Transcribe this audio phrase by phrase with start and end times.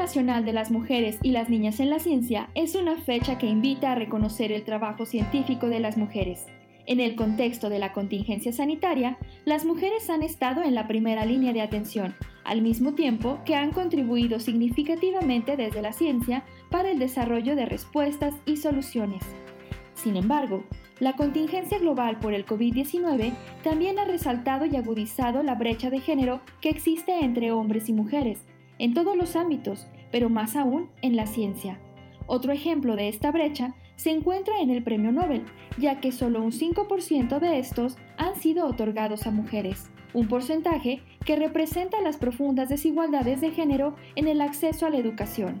[0.00, 3.92] Internacional de las Mujeres y las Niñas en la Ciencia es una fecha que invita
[3.92, 6.46] a reconocer el trabajo científico de las mujeres.
[6.86, 11.52] En el contexto de la contingencia sanitaria, las mujeres han estado en la primera línea
[11.52, 17.54] de atención, al mismo tiempo que han contribuido significativamente desde la ciencia para el desarrollo
[17.54, 19.22] de respuestas y soluciones.
[19.92, 20.64] Sin embargo,
[20.98, 26.40] la contingencia global por el COVID-19 también ha resaltado y agudizado la brecha de género
[26.62, 28.46] que existe entre hombres y mujeres,
[28.80, 31.78] en todos los ámbitos, pero más aún en la ciencia.
[32.26, 35.44] Otro ejemplo de esta brecha se encuentra en el Premio Nobel,
[35.76, 41.36] ya que solo un 5% de estos han sido otorgados a mujeres, un porcentaje que
[41.36, 45.60] representa las profundas desigualdades de género en el acceso a la educación.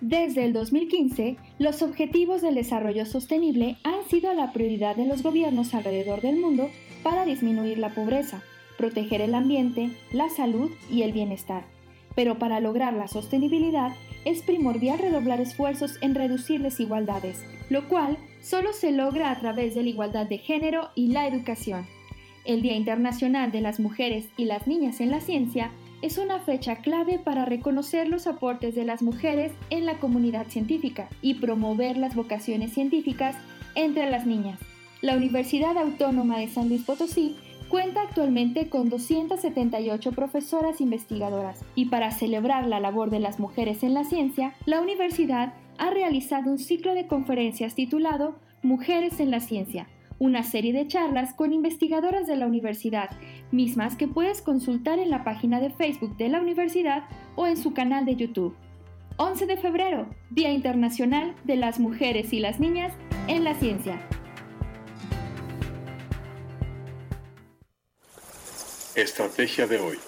[0.00, 5.74] Desde el 2015, los objetivos del desarrollo sostenible han sido la prioridad de los gobiernos
[5.74, 6.70] alrededor del mundo
[7.02, 8.42] para disminuir la pobreza,
[8.78, 11.64] proteger el ambiente, la salud y el bienestar
[12.14, 13.92] pero para lograr la sostenibilidad
[14.24, 19.82] es primordial redoblar esfuerzos en reducir desigualdades, lo cual solo se logra a través de
[19.82, 21.86] la igualdad de género y la educación.
[22.44, 25.70] El Día Internacional de las Mujeres y las Niñas en la Ciencia
[26.02, 31.08] es una fecha clave para reconocer los aportes de las mujeres en la comunidad científica
[31.20, 33.36] y promover las vocaciones científicas
[33.74, 34.58] entre las niñas.
[35.02, 37.36] La Universidad Autónoma de San Luis Potosí
[37.70, 43.94] Cuenta actualmente con 278 profesoras investigadoras y para celebrar la labor de las mujeres en
[43.94, 49.86] la ciencia, la universidad ha realizado un ciclo de conferencias titulado Mujeres en la Ciencia,
[50.18, 53.10] una serie de charlas con investigadoras de la universidad,
[53.52, 57.04] mismas que puedes consultar en la página de Facebook de la universidad
[57.36, 58.56] o en su canal de YouTube.
[59.16, 62.92] 11 de febrero, Día Internacional de las Mujeres y las Niñas
[63.28, 64.00] en la Ciencia.
[68.96, 69.98] Estrategia de hoy.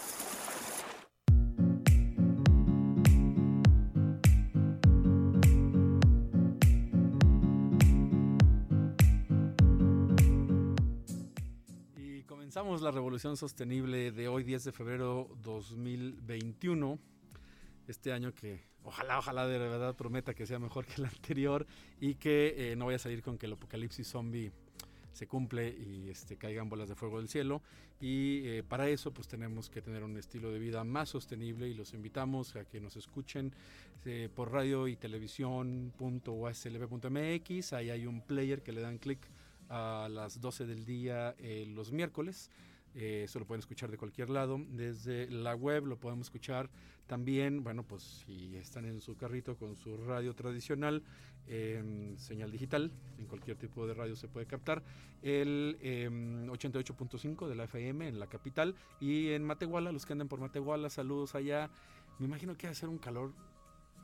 [11.97, 16.99] Y comenzamos la revolución sostenible de hoy, 10 de febrero 2021.
[17.87, 21.69] Este año que ojalá, ojalá de verdad prometa que sea mejor que el anterior
[22.01, 24.51] y que eh, no vaya a salir con que el apocalipsis zombie
[25.13, 27.63] se cumple y este, caigan bolas de fuego del cielo.
[28.01, 31.75] Y eh, para eso pues tenemos que tener un estilo de vida más sostenible y
[31.75, 33.53] los invitamos a que nos escuchen
[34.05, 37.73] eh, por radio y televisión.uslb.mx.
[37.73, 39.21] Ahí hay un player que le dan clic
[39.69, 42.51] a las 12 del día eh, los miércoles.
[42.95, 44.61] Eso lo pueden escuchar de cualquier lado.
[44.71, 46.71] Desde la web lo podemos escuchar
[47.07, 51.03] también, bueno, pues si están en su carrito con su radio tradicional,
[51.47, 54.83] en señal digital, en cualquier tipo de radio se puede captar,
[55.23, 60.29] el 88.5 em, de la FM en la capital y en Matehuala, los que andan
[60.29, 61.71] por Matehuala, saludos allá.
[62.19, 63.33] Me imagino que va a ser un calor,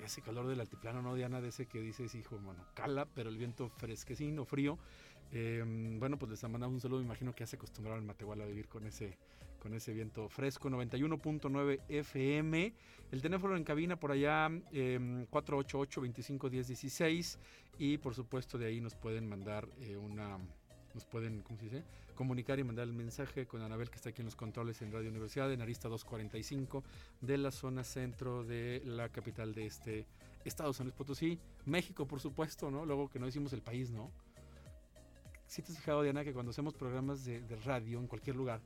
[0.04, 1.40] ese calor del altiplano, ¿no, Diana?
[1.40, 4.78] De ese que dices, hijo, bueno, cala, pero el viento fresquecino, frío.
[5.30, 8.44] Em, bueno, pues les mandamos un saludo, me imagino que ya se acostumbraron en Matehuala
[8.44, 9.18] a vivir con ese
[9.58, 12.72] con ese viento fresco, 91.9 FM.
[13.10, 17.38] El teléfono en cabina por allá, eh, 488-251016.
[17.78, 20.38] Y por supuesto de ahí nos pueden mandar eh, una,
[20.94, 21.84] nos pueden, ¿cómo se dice?
[22.14, 25.08] Comunicar y mandar el mensaje con Anabel que está aquí en los controles en Radio
[25.10, 26.82] Universidad, en Arista 245,
[27.20, 30.06] de la zona centro de la capital de este
[30.44, 31.38] estado, San Luis Potosí.
[31.66, 32.84] México, por supuesto, ¿no?
[32.84, 34.10] Luego que no hicimos el país, ¿no?
[35.48, 38.60] Si te has fijado, Diana, que cuando hacemos programas de radio en cualquier lugar,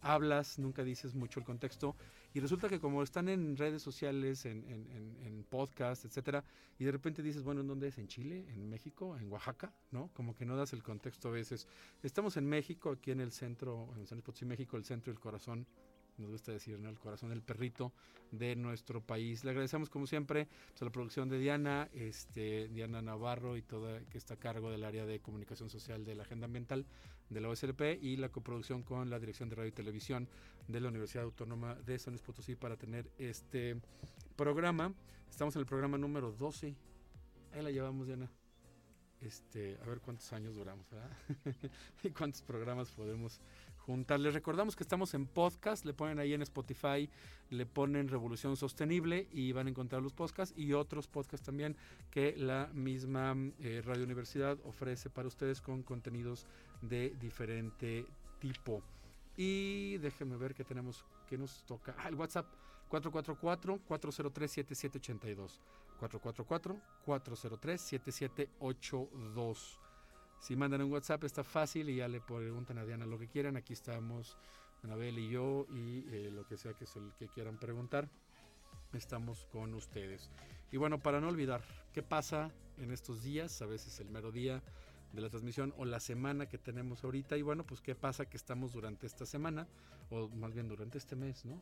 [0.00, 1.96] hablas, nunca dices mucho el contexto.
[2.34, 6.44] Y resulta que como están en redes sociales, en, en, en, podcast, etcétera,
[6.78, 7.98] y de repente dices, bueno, ¿en dónde es?
[7.98, 8.44] ¿En Chile?
[8.48, 9.16] ¿En México?
[9.16, 9.72] ¿En Oaxaca?
[9.90, 10.10] ¿No?
[10.12, 11.66] Como que no das el contexto a veces.
[12.02, 15.66] Estamos en México, aquí en el centro, en San Luis México, el centro del corazón
[16.18, 16.88] nos gusta decir, ¿no?
[16.88, 17.92] el corazón del perrito
[18.30, 19.44] de nuestro país.
[19.44, 20.48] Le agradecemos como siempre
[20.80, 24.84] a la producción de Diana, este, Diana Navarro y toda que está a cargo del
[24.84, 26.86] área de comunicación social de la agenda ambiental
[27.30, 30.28] de la OSLP y la coproducción con la Dirección de Radio y Televisión
[30.66, 33.80] de la Universidad Autónoma de San Luis Potosí para tener este
[34.36, 34.94] programa.
[35.30, 36.74] Estamos en el programa número 12.
[37.52, 38.30] Ahí la llevamos, Diana.
[39.20, 41.10] Este, a ver cuántos años duramos, ¿verdad?
[42.04, 43.40] y cuántos programas podemos
[43.88, 47.08] Les recordamos que estamos en podcast, le ponen ahí en Spotify,
[47.48, 51.74] le ponen Revolución Sostenible y van a encontrar los podcasts y otros podcasts también
[52.10, 56.46] que la misma eh, Radio Universidad ofrece para ustedes con contenidos
[56.82, 58.04] de diferente
[58.40, 58.82] tipo.
[59.38, 61.94] Y déjenme ver qué tenemos, qué nos toca.
[61.96, 62.44] Ah, el WhatsApp
[62.90, 65.60] 444-403-7782.
[67.06, 69.78] 444-403-7782.
[70.40, 73.56] Si mandan un WhatsApp está fácil y ya le preguntan a Diana lo que quieran.
[73.56, 74.36] Aquí estamos
[74.82, 76.86] Anabel y yo y eh, lo que sea que,
[77.18, 78.08] que quieran preguntar.
[78.92, 80.30] Estamos con ustedes.
[80.70, 81.62] Y bueno, para no olvidar,
[81.92, 83.60] ¿qué pasa en estos días?
[83.62, 84.62] A veces el mero día
[85.12, 87.36] de la transmisión o la semana que tenemos ahorita.
[87.36, 89.66] Y bueno, pues qué pasa que estamos durante esta semana,
[90.10, 91.60] o más bien durante este mes, ¿no?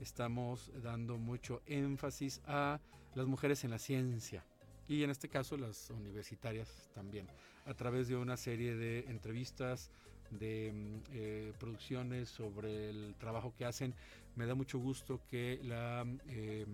[0.00, 2.80] Estamos dando mucho énfasis a
[3.14, 4.44] las mujeres en la ciencia
[4.88, 7.26] y en este caso las universitarias también,
[7.66, 9.90] a través de una serie de entrevistas,
[10.30, 13.94] de mm, eh, producciones sobre el trabajo que hacen.
[14.36, 16.66] Me da mucho gusto que la, eh,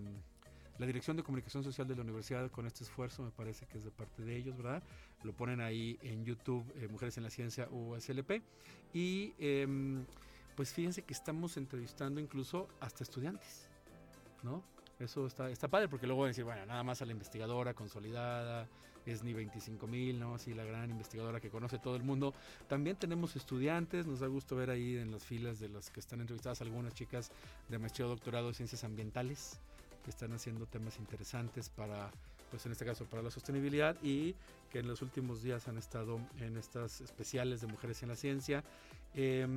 [0.79, 3.83] la Dirección de Comunicación Social de la Universidad con este esfuerzo, me parece que es
[3.83, 4.83] de parte de ellos, ¿verdad?
[5.23, 8.41] Lo ponen ahí en YouTube, eh, Mujeres en la Ciencia USLP.
[8.93, 10.05] Y em,
[10.55, 13.67] pues fíjense que estamos entrevistando incluso hasta estudiantes,
[14.43, 14.63] ¿no?
[15.01, 17.73] Eso está, está padre porque luego van a decir, bueno, nada más a la investigadora
[17.73, 18.67] consolidada,
[19.05, 20.35] es ni 25 mil, ¿no?
[20.35, 22.35] Así la gran investigadora que conoce todo el mundo.
[22.67, 26.21] También tenemos estudiantes, nos da gusto ver ahí en las filas de las que están
[26.21, 27.31] entrevistadas algunas chicas
[27.67, 29.59] de maestría o doctorado de ciencias ambientales
[30.03, 32.11] que están haciendo temas interesantes para,
[32.51, 34.35] pues en este caso, para la sostenibilidad y
[34.71, 38.63] que en los últimos días han estado en estas especiales de mujeres en la ciencia.
[39.15, 39.47] Eh,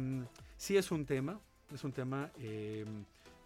[0.57, 1.39] sí es un tema,
[1.71, 2.31] es un tema...
[2.39, 2.87] Eh,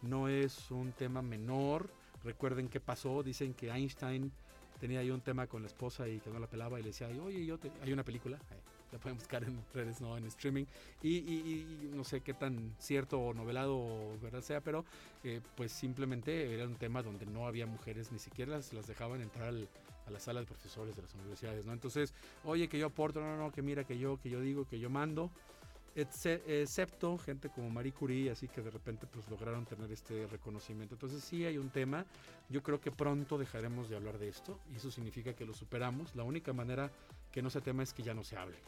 [0.02, 1.90] no es un tema menor.
[2.24, 4.32] Recuerden qué pasó, dicen que Einstein
[4.80, 7.08] tenía ahí un tema con la esposa y que no la pelaba y le decía,
[7.08, 7.70] oye, yo te...
[7.82, 8.38] hay una película,
[8.92, 10.64] la pueden buscar en redes, no en streaming,
[11.02, 14.84] y, no sé qué tan cierto o novelado o verdad sea, pero
[15.24, 19.20] eh, pues simplemente era un tema donde no había mujeres, ni siquiera las, las dejaban
[19.20, 19.52] entrar
[20.06, 21.72] a la sala de profesores de las universidades, ¿no?
[21.72, 22.14] Entonces,
[22.44, 24.88] oye, que yo aporto, no, no, que mira, que yo, que yo digo, que yo
[24.88, 25.30] mando,
[26.02, 30.94] excepto gente como Marie Curie, así que de repente pues lograron tener este reconocimiento.
[30.94, 32.06] Entonces sí hay un tema,
[32.48, 36.14] yo creo que pronto dejaremos de hablar de esto y eso significa que lo superamos.
[36.14, 36.90] La única manera
[37.32, 38.58] que no se tema es que ya no se hable.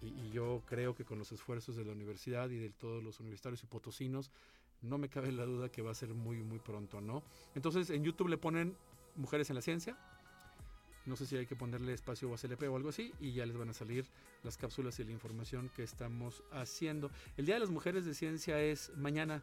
[0.00, 3.62] Y, yo creo que con los esfuerzos de la universidad y de todos los universitarios
[3.62, 4.32] y potosinos,
[4.80, 7.22] no me cabe la duda que va a ser muy, muy pronto, ¿no?
[7.54, 8.76] Entonces en YouTube le ponen
[9.14, 9.96] Mujeres en la Ciencia,
[11.06, 13.56] no sé si hay que ponerle espacio o ACLP o algo así y ya les
[13.56, 14.06] van a salir
[14.42, 17.10] las cápsulas y la información que estamos haciendo.
[17.36, 19.42] El Día de las Mujeres de Ciencia es mañana,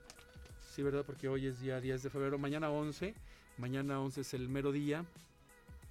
[0.74, 1.06] sí, ¿verdad?
[1.06, 3.14] Porque hoy es día 10 de febrero, mañana 11,
[3.58, 5.06] mañana 11 es el mero día.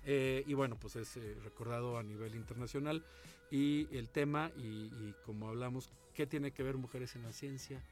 [0.04, 3.04] Eh, y bueno, pues es eh, recordado a nivel internacional.
[3.50, 7.82] Y el tema, y, y como hablamos, ¿qué tiene que ver mujeres en la ciencia?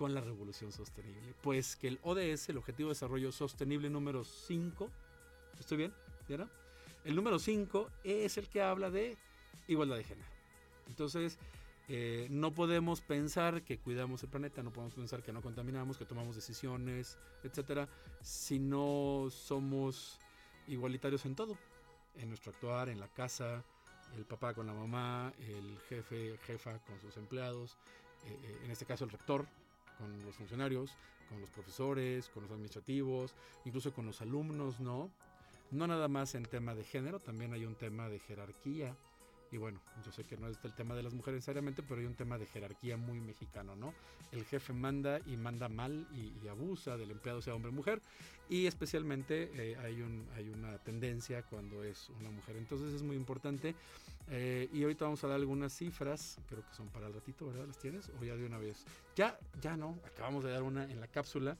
[0.00, 1.34] con la revolución sostenible.
[1.42, 4.90] Pues que el ODS, el Objetivo de Desarrollo Sostenible número 5,
[5.58, 5.92] ¿estoy bien?
[6.26, 6.50] ¿Diana?
[7.04, 9.16] El número 5 es el que habla de
[9.68, 10.28] igualdad de género.
[10.86, 11.38] Entonces,
[11.88, 16.04] eh, no podemos pensar que cuidamos el planeta, no podemos pensar que no contaminamos, que
[16.04, 17.88] tomamos decisiones, etcétera,
[18.20, 20.18] si no somos
[20.68, 21.56] igualitarios en todo,
[22.16, 23.64] en nuestro actuar, en la casa,
[24.16, 27.78] el papá con la mamá, el jefe, jefa con sus empleados,
[28.24, 29.46] eh, eh, en este caso el rector
[29.98, 30.96] con los funcionarios,
[31.28, 35.10] con los profesores, con los administrativos, incluso con los alumnos, ¿no?
[35.70, 38.96] No nada más en tema de género, también hay un tema de jerarquía.
[39.52, 42.06] Y bueno, yo sé que no es el tema de las mujeres necesariamente, pero hay
[42.06, 43.92] un tema de jerarquía muy mexicano, ¿no?
[44.30, 48.00] El jefe manda y manda mal y, abusa del empleado, sea hombre o mujer,
[48.48, 52.56] y especialmente eh, hay, un, hay una tendencia cuando es una mujer.
[52.56, 53.74] Entonces es muy importante.
[54.32, 57.66] Eh, y ahorita vamos a dar algunas cifras, creo que son para el ratito, ¿verdad?
[57.66, 58.08] ¿Las tienes?
[58.20, 58.84] O ya de una vez.
[59.16, 61.56] Ya, ya no, acabamos de dar una en la cápsula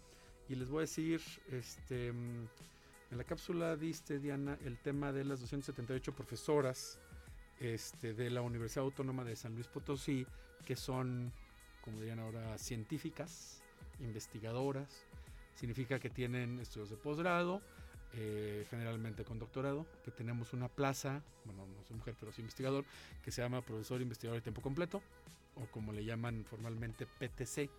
[0.49, 2.12] y les voy a decir, este
[3.11, 6.99] en la cápsula diste, Diana, el tema de las 278 profesoras
[7.59, 10.25] este, de la Universidad Autónoma de San Luis Potosí,
[10.64, 11.33] que son,
[11.83, 13.62] como dirían ahora, científicas,
[13.99, 15.05] investigadoras.
[15.57, 17.61] Significa que tienen estudios de posgrado,
[18.14, 22.85] eh, generalmente con doctorado, que tenemos una plaza, bueno, no soy mujer, pero soy investigador,
[23.25, 25.02] que se llama profesor investigador de tiempo completo,
[25.57, 27.71] o como le llaman formalmente PTC,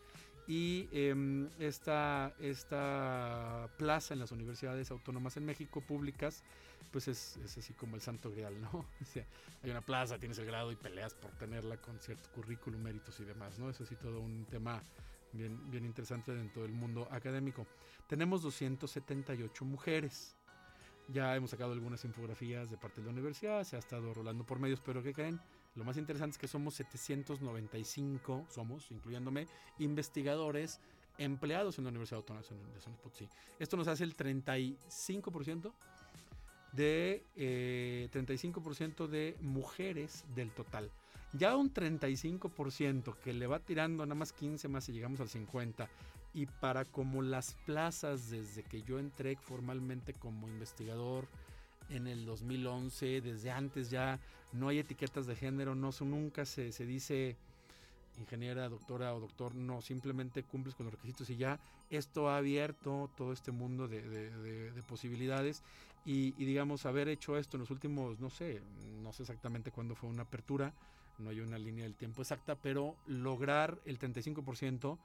[0.48, 6.44] y em, esta, esta plaza en las universidades autónomas en México públicas,
[6.92, 8.86] pues es, es así como el santo grial, ¿no?
[9.64, 13.26] Hay una plaza, tienes el grado y peleas por tenerla con cierto currículum, méritos y
[13.26, 13.70] demás, ¿no?
[13.70, 14.82] Es así todo un tema
[15.34, 17.68] bien, bien interesante dentro del mundo académico.
[18.08, 20.36] Tenemos 278 mujeres.
[21.08, 24.60] Ya hemos sacado algunas infografías de parte de la universidad, se ha estado rolando por
[24.60, 25.42] medios, pero ¿qué creen?
[25.76, 29.48] Lo más interesante es que somos 795, somos, incluyéndome,
[29.80, 30.80] investigadores
[31.18, 33.30] empleados en la Universidad Autónoma de San Potosí.
[33.60, 35.72] Esto nos hace el 35%
[36.74, 40.92] de 35% eh, de mujeres del total.
[41.34, 45.88] Ya un 35% que le va tirando nada más 15 más y llegamos al 50
[46.34, 51.28] y para como las plazas desde que yo entré formalmente como investigador
[51.92, 54.20] en el 2011, desde antes ya
[54.54, 57.38] no hay etiquetas de género, no nunca se, se dice
[58.18, 63.10] ingeniera, doctora o doctor, no, simplemente cumples con los requisitos y ya esto ha abierto
[63.16, 65.64] todo este mundo de, posibilidades
[66.06, 68.62] y, digamos haber hecho esto en los últimos, no sé,
[69.02, 70.74] no sé exactamente cuándo fue una apertura,
[71.20, 74.98] no hay una línea del tiempo exacta, pero lograr el 35%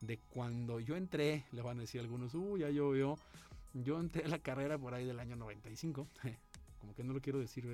[0.00, 3.18] de cuando yo entré, le van a decir algunos, uy, ya yo,
[3.74, 6.08] yo, entré a la carrera por ahí del año 95,
[6.80, 7.66] como que no lo quiero decir,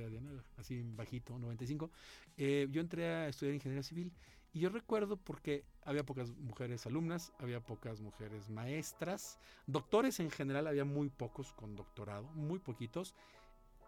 [0.56, 1.90] así bajito, 95,
[2.36, 4.12] eh, yo entré a estudiar ingeniería civil
[4.52, 10.66] y yo recuerdo porque había pocas mujeres alumnas, había pocas mujeres maestras, doctores en general
[10.66, 13.14] había muy pocos con doctorado, muy poquitos,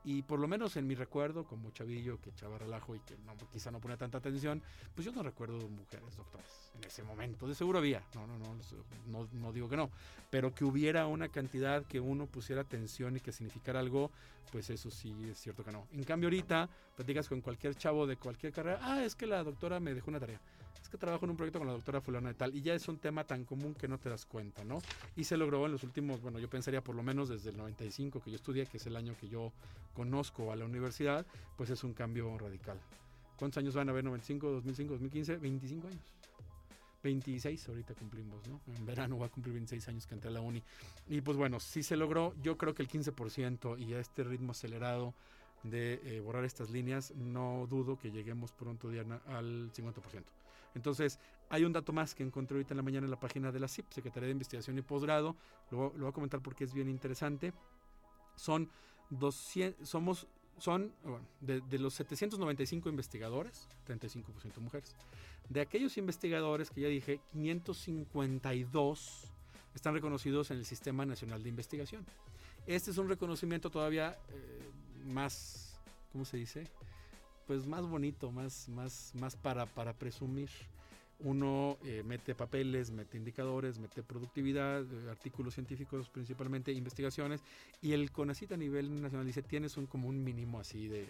[0.04, 3.34] y por lo menos en mi recuerdo, como chavillo que echaba relajo y que no,
[3.52, 4.62] quizá no ponía tanta atención,
[4.94, 7.46] pues yo no recuerdo mujeres doctoras en ese momento.
[7.46, 8.56] De seguro había, no, no, no,
[9.06, 9.90] no, no digo que no,
[10.30, 14.10] pero que hubiera una cantidad que uno pusiera atención y que significara algo,
[14.50, 15.86] pues eso sí es cierto que no.
[15.92, 19.78] En cambio ahorita platicas con cualquier chavo de cualquier carrera, ah, es que la doctora
[19.80, 20.40] me dejó una tarea
[20.80, 22.88] es que trabajo en un proyecto con la doctora fulana de tal, y ya es
[22.88, 24.80] un tema tan común que no te das cuenta, ¿no?
[25.16, 28.20] Y se logró en los últimos, bueno, yo pensaría por lo menos desde el 95
[28.22, 29.52] que yo estudié, que es el año que yo
[29.94, 31.26] conozco a la universidad,
[31.56, 32.78] pues es un cambio radical.
[33.36, 34.04] ¿Cuántos años van a haber?
[34.04, 36.00] 95, 2005, 2015, 25 años.
[37.02, 38.60] 26 ahorita cumplimos, ¿no?
[38.76, 40.62] En verano va a cumplir 26 años que entré a la uni.
[41.08, 44.52] Y pues bueno, sí se logró, yo creo que el 15% y a este ritmo
[44.52, 45.14] acelerado
[45.64, 50.22] de eh, borrar estas líneas, no dudo que lleguemos pronto, Diana, al 50%.
[50.74, 51.18] Entonces,
[51.50, 53.68] hay un dato más que encontré ahorita en la mañana en la página de la
[53.68, 55.36] CIP, Secretaría de Investigación y Posgrado,
[55.70, 57.52] lo, lo voy a comentar porque es bien interesante.
[58.36, 58.70] Son
[59.10, 60.26] 200, somos,
[60.58, 64.94] son, bueno, de, los 795 investigadores, 35% mujeres.
[65.48, 69.30] De aquellos investigadores que ya dije, 552
[69.74, 72.04] están reconocidos en el Sistema Nacional de Investigación.
[72.66, 74.70] Este es un reconocimiento todavía eh,
[75.04, 75.80] más,
[76.12, 76.66] ¿cómo se dice?
[77.46, 80.50] Pues más bonito, más, más, más para, para presumir.
[81.20, 87.42] Uno eh, mete papeles, mete indicadores, mete productividad, eh, artículos científicos principalmente, investigaciones,
[87.80, 91.06] y el CONACIT a nivel nacional dice, tienes un como un mínimo así de,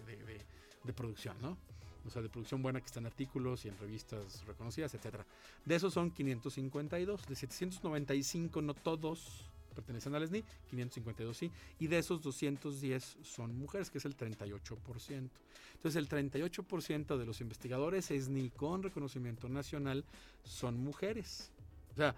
[0.85, 1.57] de, producción, ¿no?
[2.05, 5.25] O sea, de producción buena que están artículos y en revistas reconocidas, etcétera.
[5.65, 11.99] De esos son 552, de 795 no todos pertenecen al SNI, 552 sí, y de
[11.99, 15.31] esos 210 son mujeres, que es el 38%.
[15.75, 20.05] Entonces el 38% de los investigadores SNI con reconocimiento nacional
[20.45, 21.51] son mujeres.
[21.93, 22.15] O sea,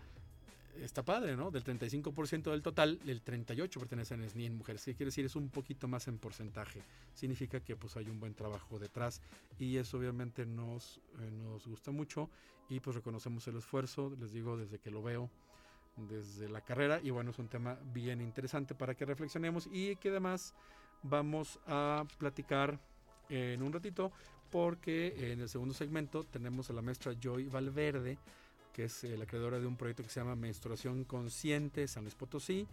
[0.82, 1.50] está padre, ¿no?
[1.50, 4.84] Del 35% del total, el 38 pertenecen a SNI en mujeres.
[4.84, 5.24] ¿Qué quiere decir?
[5.24, 6.82] Es un poquito más en porcentaje.
[7.14, 9.20] Significa que pues hay un buen trabajo detrás
[9.58, 12.28] y eso obviamente nos, eh, nos gusta mucho
[12.68, 15.30] y pues reconocemos el esfuerzo, les digo, desde que lo veo
[15.96, 20.10] desde la carrera y bueno, es un tema bien interesante para que reflexionemos y que
[20.10, 20.54] además
[21.02, 22.78] vamos a platicar
[23.28, 24.12] en un ratito
[24.50, 28.18] porque en el segundo segmento tenemos a la maestra Joy Valverde
[28.72, 32.14] que es eh, la creadora de un proyecto que se llama Menstruación Consciente San Luis
[32.14, 32.66] Potosí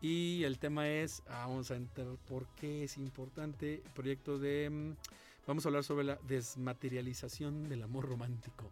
[0.00, 4.96] y el tema es, ah, vamos a entrar por qué es importante, proyecto de, mm,
[5.46, 8.70] vamos a hablar sobre la desmaterialización del amor romántico.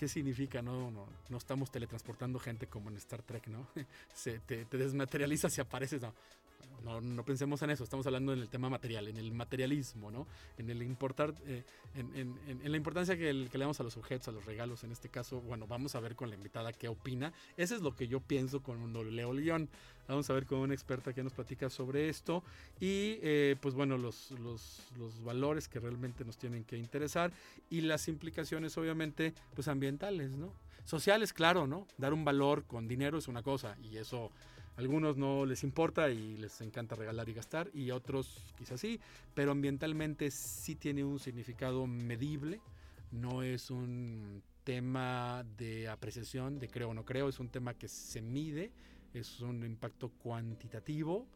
[0.00, 0.62] ¿Qué significa?
[0.62, 3.66] No, no, no estamos teletransportando gente como en Star Trek, ¿no?
[4.14, 6.14] Se, te, te desmaterializas y apareces, no.
[6.84, 10.26] No, no, pensemos en eso, estamos hablando en el tema material, en el materialismo, ¿no?
[10.56, 11.62] En el importar, eh,
[11.94, 14.92] en, en, en, la importancia que, le damos a los objetos, a los regalos, en
[14.92, 17.32] este caso, bueno, vamos a ver con la invitada qué opina.
[17.56, 19.68] Eso es lo que yo pienso cuando leo el guion.
[20.08, 22.42] Vamos a ver con una experta que nos platica sobre esto
[22.80, 27.30] y, eh, pues bueno, los, los, los valores que realmente nos tienen que interesar
[27.68, 30.52] y las implicaciones, obviamente, pues ambientales, ¿no?
[30.84, 31.86] Sociales, claro, ¿no?
[31.98, 34.32] Dar un valor con dinero es una cosa y eso
[34.76, 39.00] algunos no les importa y les encanta regalar y gastar y otros quizás sí,
[39.34, 42.60] pero ambientalmente sí tiene un significado medible,
[43.12, 47.88] no es un tema de apreciación, de creo o no creo, es un tema que
[47.88, 48.72] se mide,
[49.12, 51.26] es un impacto cuantitativo,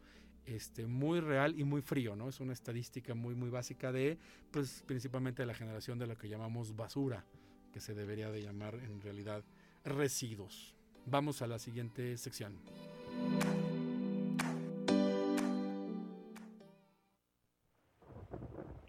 [0.45, 2.29] este, muy real y muy frío, ¿no?
[2.29, 4.17] Es una estadística muy, muy básica de,
[4.51, 7.25] pues, principalmente de la generación de lo que llamamos basura,
[7.73, 9.43] que se debería de llamar en realidad
[9.83, 10.75] residuos.
[11.05, 12.55] Vamos a la siguiente sección.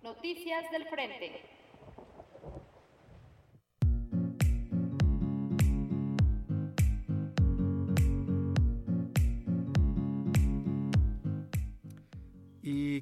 [0.02, 1.55] Noticias del Frente.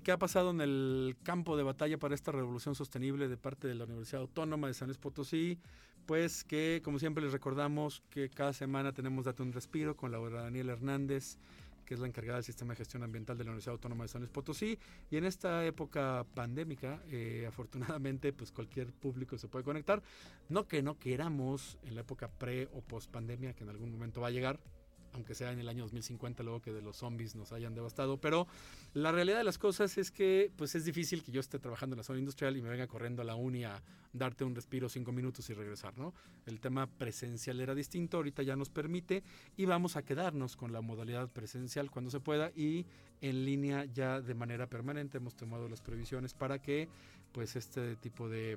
[0.05, 3.75] Qué ha pasado en el campo de batalla para esta revolución sostenible de parte de
[3.75, 5.59] la Universidad Autónoma de San Luis Potosí?
[6.07, 10.43] Pues que, como siempre les recordamos, que cada semana tenemos Date un Respiro con Laura
[10.43, 11.39] Daniel Hernández,
[11.87, 14.21] que es la encargada del sistema de gestión ambiental de la Universidad Autónoma de San
[14.21, 14.79] Luis Potosí.
[15.11, 20.03] Y en esta época pandémica, eh, afortunadamente, pues cualquier público se puede conectar.
[20.51, 24.21] No que no queramos en la época pre o post pandemia, que en algún momento
[24.21, 24.61] va a llegar,
[25.15, 28.19] aunque sea en el año 2050, luego que de los zombies nos hayan devastado.
[28.19, 28.47] Pero
[28.93, 31.99] la realidad de las cosas es que pues es difícil que yo esté trabajando en
[31.99, 35.13] la zona industrial y me venga corriendo a la uni a darte un respiro cinco
[35.13, 36.15] minutos y regresar, ¿no?
[36.47, 39.23] El tema presencial era distinto, ahorita ya nos permite
[39.57, 42.87] y vamos a quedarnos con la modalidad presencial cuando se pueda y
[43.21, 46.89] en línea ya de manera permanente hemos tomado las previsiones para que
[47.35, 48.57] pues este tipo de,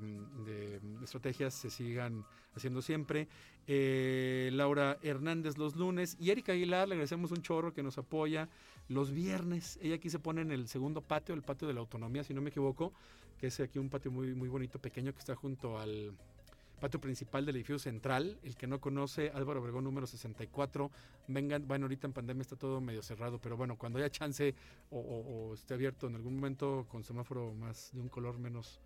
[1.04, 2.24] estrategias se sigan
[2.56, 3.28] haciendo siempre.
[3.66, 8.48] Eh, Laura Hernández los lunes y Erika Aguilar, le agradecemos un chorro que nos apoya
[8.88, 9.80] los viernes.
[9.82, 12.42] Ella aquí se pone en el segundo patio, el patio de la autonomía, si no
[12.42, 12.94] me equivoco,
[13.40, 16.14] que es aquí un patio muy, muy bonito, pequeño, que está junto al
[16.80, 18.40] patio principal del edificio central.
[18.44, 20.92] El que no conoce, Álvaro Obregón número 64.
[21.28, 24.56] Vengan, bueno, ahorita en pandemia está todo medio cerrado, pero bueno, cuando haya chance
[24.92, 28.80] o, esté abierto en algún momento con semáforo más de un color menos,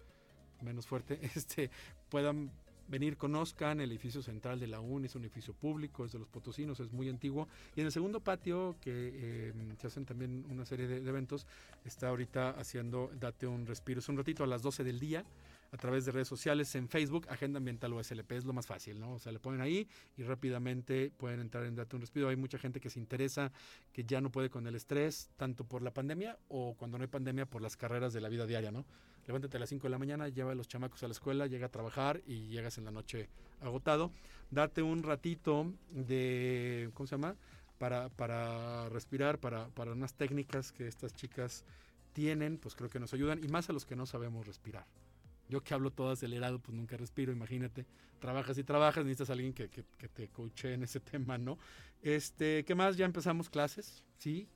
[0.61, 1.69] menos fuerte, este,
[2.09, 2.51] puedan
[2.87, 6.27] venir, conozcan el edificio central de la UN, es un edificio público, es de los
[6.27, 7.47] potosinos, es muy antiguo.
[7.75, 11.45] Y en el segundo patio, que eh, se hacen también una serie de, de, eventos,
[11.85, 13.99] está ahorita haciendo Date un Respiro.
[13.99, 15.23] Es un ratito a las 12 del día
[15.71, 19.13] a través de redes sociales, en Facebook, Agenda Ambiental USLP, es lo más fácil, ¿no?
[19.13, 19.87] O sea, le ponen ahí
[20.17, 22.27] y rápidamente pueden entrar en Date un Respiro.
[22.27, 23.51] Hay mucha gente que se interesa,
[23.93, 27.07] que ya no puede con el estrés, tanto por la pandemia o cuando no hay
[27.07, 28.85] pandemia, por las carreras de la vida diaria, ¿no?
[29.27, 31.67] Levántate a las 5 de la mañana, lleva a los chamacos a la escuela, llega
[31.67, 33.29] a trabajar y llegas en la noche
[33.61, 34.11] agotado.
[34.49, 37.35] Date un ratito de, ¿cómo se llama?
[37.77, 41.63] Para, para respirar, para, para unas técnicas que estas chicas
[42.11, 44.85] tienen, pues creo que nos ayudan y más a los que no sabemos respirar.
[45.51, 47.85] Yo que hablo todo acelerado, pues nunca respiro, imagínate.
[48.19, 51.57] Trabajas y trabajas, necesitas a alguien que, que, te coache en ese tema, ¿no?
[52.01, 52.95] Este, ¿qué más?
[52.95, 54.47] Ya empezamos clases, ¿sí?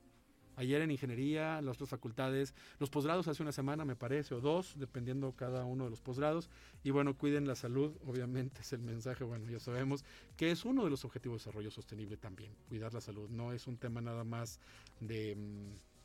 [0.56, 4.72] Ayer en ingeniería, las otras facultades, los posgrados hace una semana, me parece, o dos,
[4.78, 6.48] dependiendo cada uno de los posgrados.
[6.82, 10.02] Y bueno, cuiden la salud, obviamente es el mensaje, bueno, ya sabemos
[10.38, 13.28] que es uno de los objetivos de desarrollo sostenible también, cuidar la salud.
[13.28, 14.60] No es un tema nada más
[15.00, 15.36] de...
[15.36, 15.96] Mm,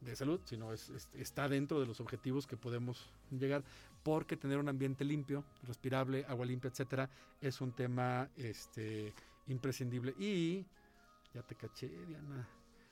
[0.00, 3.64] de salud, sino es, está dentro de los objetivos que podemos llegar,
[4.02, 7.08] porque tener un ambiente limpio, respirable, agua limpia, etcétera,
[7.40, 9.12] es un tema este,
[9.46, 10.14] imprescindible.
[10.18, 10.64] Y
[11.34, 12.48] ya te caché, Diana.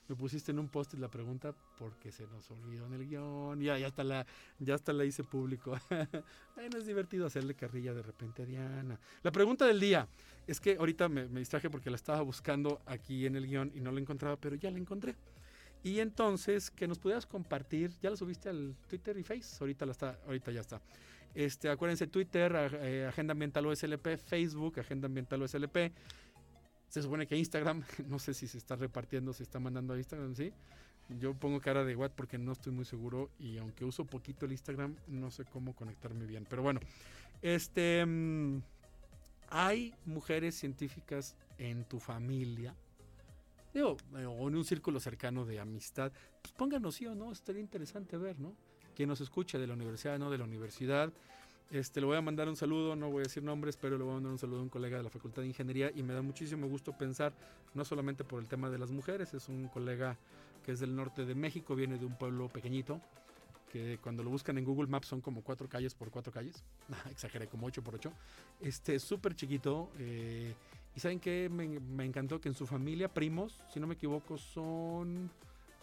[0.07, 3.59] Me pusiste en un post la pregunta porque se nos olvidó en el guion.
[3.59, 4.25] Ya, ya hasta la,
[4.57, 5.77] ya hasta la hice público.
[6.55, 8.97] bueno, es divertido hacerle carrilla de repente a Diana.
[9.21, 10.07] La pregunta del día
[10.45, 13.81] es que ahorita me, me distraje porque la estaba buscando aquí en el guion y
[13.81, 15.13] no la encontraba, pero ya la encontré.
[15.83, 19.85] Y entonces, que nos pudieras compartir, ya la subiste al Twitter y Face, ahorita,
[20.51, 20.81] ya está.
[21.33, 25.91] Este, acuérdense, Twitter, eh, Agenda Ambiental OSLP, Facebook, Agenda Ambiental OSLP.
[26.89, 30.35] Se supone que Instagram, no sé si se está repartiendo, se está mandando a Instagram,
[30.35, 30.51] ¿sí?
[31.19, 34.51] Yo pongo cara de what porque no estoy muy seguro y aunque uso poquito el
[34.51, 36.45] Instagram, no sé cómo conectarme bien.
[36.49, 36.81] Pero bueno,
[37.41, 38.61] este, mm,
[39.49, 42.75] hay mujeres científicas en tu familia
[43.73, 48.17] eh, o en un círculo cercano de amistad, pues pónganos sí o no, estaría interesante
[48.17, 48.55] ver, ¿no?
[48.95, 51.11] Quien nos escucha de la universidad, no de la universidad.
[51.69, 54.11] Este, le voy a mandar un saludo, no voy a decir nombres, pero le voy
[54.11, 56.21] a mandar un saludo a un colega de la Facultad de Ingeniería y me da
[56.21, 57.33] muchísimo gusto pensar,
[57.73, 60.17] no solamente por el tema de las mujeres, es un colega
[60.65, 63.01] que es del norte de México, viene de un pueblo pequeñito,
[63.71, 66.63] que cuando lo buscan en Google Maps son como cuatro calles por cuatro calles,
[67.11, 68.13] exageré, como ocho por ocho,
[68.61, 70.55] este, súper chiquito, eh,
[70.97, 75.29] y saben que me, encantó que en su familia, primos, si no me equivoco, son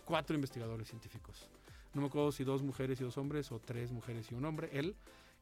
[0.05, 1.47] cuatro investigadores científicos.
[1.95, 4.71] No me acuerdo si dos mujeres y dos hombres o tres mujeres y un hombre.
[4.73, 4.97] Él,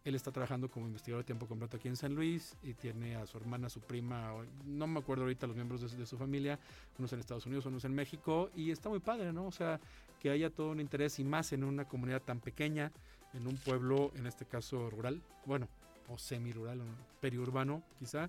[0.04, 3.26] él está trabajando como investigador de tiempo completo aquí en San Luis y tiene a
[3.26, 4.34] su hermana, su prima,
[4.66, 6.58] no me acuerdo ahorita los miembros de, de, su familia,
[6.98, 9.46] unos en Estados Unidos, unos en México, y está muy padre, ¿no?
[9.46, 9.80] O sea,
[10.20, 12.92] que haya todo un interés y más en una comunidad tan pequeña,
[13.32, 15.66] en un pueblo, en este caso rural, bueno,
[16.10, 16.82] o semi-rural,
[17.22, 18.28] periurbano quizá,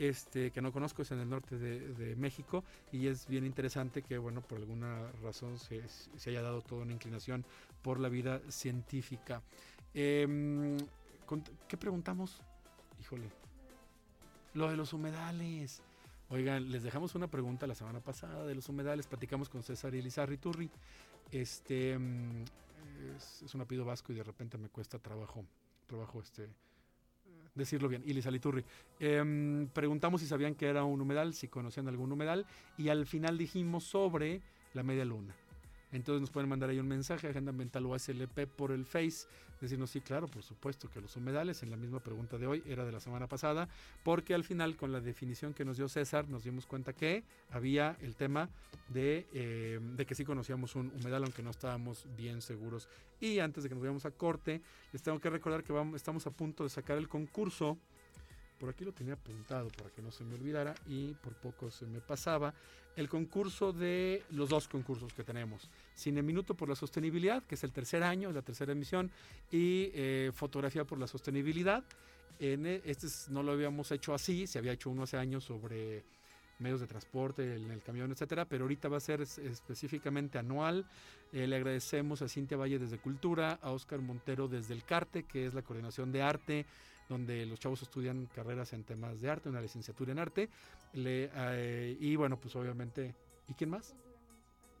[0.00, 4.16] este, que no conozco, es en el norte de, México y es bien interesante que,
[4.16, 5.82] bueno, por alguna razón se,
[6.26, 7.44] haya dado toda una inclinación
[7.82, 9.42] por la vida científica.
[9.92, 10.78] Em,
[11.68, 12.40] ¿Qué preguntamos?
[12.98, 13.30] Híjole.
[14.54, 15.82] Lo de los humedales.
[16.30, 19.06] Oigan, les dejamos una pregunta la semana pasada de los humedales.
[19.06, 20.70] Platicamos con César Elizarri Turri.
[21.30, 22.42] Este em,
[23.18, 25.44] es, es, un apellido vasco y de repente me cuesta trabajo,
[25.86, 26.48] trabajo este,
[27.54, 28.64] decirlo bien, Ilisa Liturri.
[28.98, 32.46] Em, preguntamos si sabían que era un humedal, si conocían algún humedal,
[32.78, 34.40] y al final dijimos sobre
[34.74, 35.34] la media luna.
[35.92, 39.26] Entonces nos pueden mandar ahí un mensaje, Agenda Ambiental o SLP por el Face,
[39.60, 42.84] decirnos sí, claro, por supuesto que los humedales, en la misma pregunta de hoy, era
[42.84, 43.68] de la semana pasada,
[44.02, 47.96] porque al final con la definición que nos dio César nos dimos cuenta que había
[48.00, 48.48] el tema
[48.88, 52.88] de, eh, de que sí conocíamos un humedal, aunque no estábamos bien seguros.
[53.20, 56.26] Y antes de que nos vayamos a corte, les tengo que recordar que vamos, estamos
[56.26, 57.78] a punto de sacar el concurso
[58.60, 61.86] por aquí lo tenía apuntado para que no se me olvidara y por poco se
[61.86, 62.52] me pasaba,
[62.94, 65.70] el concurso de los dos concursos que tenemos.
[65.94, 69.10] Cine Minuto por la Sostenibilidad, que es el tercer año, la tercera emisión,
[69.50, 71.82] y eh, Fotografía por la Sostenibilidad.
[72.38, 76.04] En e, este no lo habíamos hecho así, se había hecho uno hace años sobre
[76.58, 80.86] medios de transporte, en el camión, etcétera, pero ahorita va a ser específicamente anual.
[81.32, 85.46] Eh, le agradecemos a Cintia Valle desde Cultura, a Oscar Montero desde el CARTE, que
[85.46, 86.66] es la coordinación de arte,
[87.10, 90.48] donde los chavos estudian carreras en temas de arte, una licenciatura en arte.
[90.94, 93.14] Eh, y bueno, pues obviamente,
[93.48, 93.94] ¿y quién más?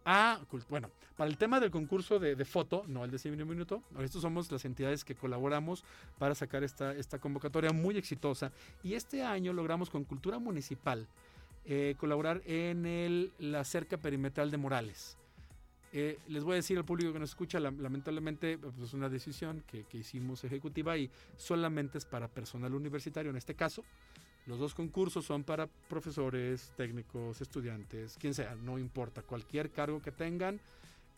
[0.04, 4.22] Ah, bueno, para el tema del concurso de, foto, no el de 100 minuto, estos
[4.22, 5.84] somos las entidades que colaboramos
[6.18, 8.52] para sacar esta, esta convocatoria muy exitosa.
[8.82, 11.06] Y este año logramos con Cultura Municipal
[11.66, 15.18] eh, colaborar en el, la cerca perimetral de Morales.
[15.92, 19.64] Eh, les voy a decir al público que nos escucha, lamentablemente es pues, una decisión
[19.66, 23.84] que, hicimos ejecutiva y solamente es para personal universitario en este caso.
[24.46, 30.12] Los dos concursos son para profesores, técnicos, estudiantes, quien sea, no importa, cualquier cargo que
[30.12, 30.60] tengan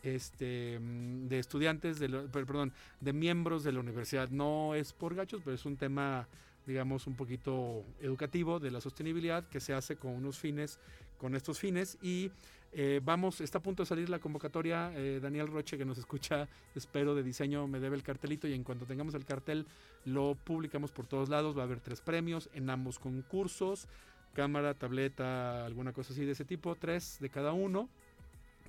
[0.01, 4.29] este, mm, de estudiantes, de, perdón, de miembros de la universidad.
[4.29, 6.27] No es por gachos, pero es un tema,
[6.65, 10.79] digamos, un poquito educativo de la sostenibilidad que se hace con unos fines,
[11.17, 12.31] con estos fines y
[12.75, 14.91] eh, vamos, está a punto de salir la convocatoria.
[14.95, 18.63] Eh, Daniel Roche, que nos escucha, espero, de diseño, me debe el cartelito y en
[18.63, 19.67] cuanto tengamos el cartel
[20.05, 21.55] lo publicamos por todos lados.
[21.55, 23.87] Va a haber tres premios en ambos concursos.
[24.33, 26.75] Cámara, tableta, alguna cosa así de ese tipo.
[26.75, 27.89] Tres de cada uno.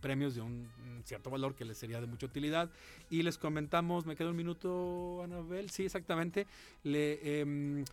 [0.03, 0.69] Premios de un
[1.05, 2.71] cierto valor que les sería de mucha utilidad.
[3.09, 5.71] Y les comentamos, me queda un minuto, Anabel.
[5.71, 6.47] Sí, exactamente.
[6.83, 7.85] Le, em,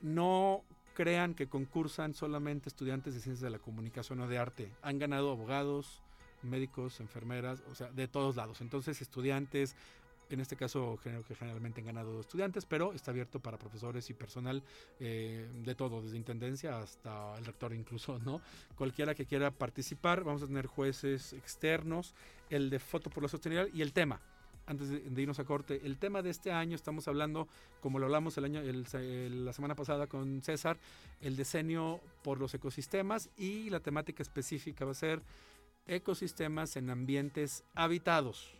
[0.00, 0.64] no
[1.00, 4.70] crean que concursan solamente estudiantes de ciencias de la comunicación o de arte.
[4.82, 6.02] Han ganado abogados,
[6.42, 8.60] médicos, enfermeras, o sea, de todos lados.
[8.60, 9.76] Entonces, estudiantes,
[10.28, 14.62] en este caso que generalmente han ganado estudiantes, pero está abierto para profesores y personal
[14.98, 18.42] eh, de todo, desde intendencia hasta el rector incluso, ¿no?
[18.76, 22.14] Cualquiera que quiera participar, vamos a tener jueces externos,
[22.50, 24.20] el de foto por la sostenibilidad y el tema
[24.70, 27.48] antes de, irnos a corte, el tema de este año, estamos hablando,
[27.80, 30.78] como lo hablamos el año, la semana pasada con César,
[31.20, 35.22] el diseño por los ecosistemas y la temática específica va a ser
[35.86, 38.54] ecosistemas en ambientes habitados,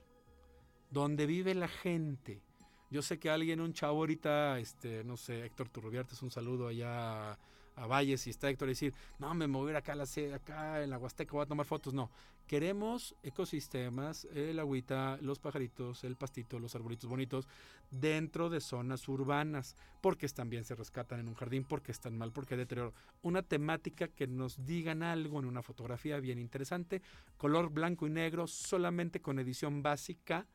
[0.90, 2.42] donde vive la gente.
[2.90, 7.38] Yo sé que alguien, un chavo ahorita, este, no sé, Héctor Turrubiartes, un saludo allá
[7.80, 10.98] a Valles y está Héctor y decir, no, me mover acá, la, acá en la
[10.98, 11.94] Huasteca voy a tomar fotos.
[11.94, 12.10] No,
[12.46, 17.48] queremos ecosistemas, el agüita, los pajaritos, el pastito, los arbolitos bonitos
[17.90, 22.54] dentro de zonas urbanas, porque también se rescatan en un jardín, porque están mal, porque
[22.54, 22.92] hay deterioro.
[23.22, 27.00] Una temática que nos digan algo en una fotografía bien interesante,
[27.38, 30.46] color blanco y negro, solamente con edición básica.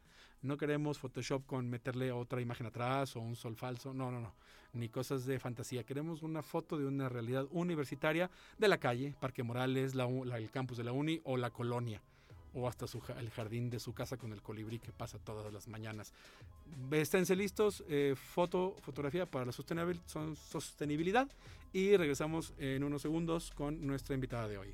[0.46, 3.94] No queremos Photoshop con meterle otra imagen atrás o un sol falso.
[3.94, 4.34] No, no, no
[4.76, 5.84] ni cosas de fantasía.
[5.84, 10.78] Queremos una foto de una realidad universitaria de la calle, Parque Morales, la, el campus
[10.78, 12.02] de la uni o la colonia
[12.54, 15.68] o hasta su, el jardín de su casa con el colibrí que pasa todas las
[15.68, 16.14] mañanas.
[16.92, 21.30] Esténse listos, eh, foto, fotografía para la sostenibilidad
[21.74, 24.74] y regresamos en unos segundos con nuestra invitada de hoy.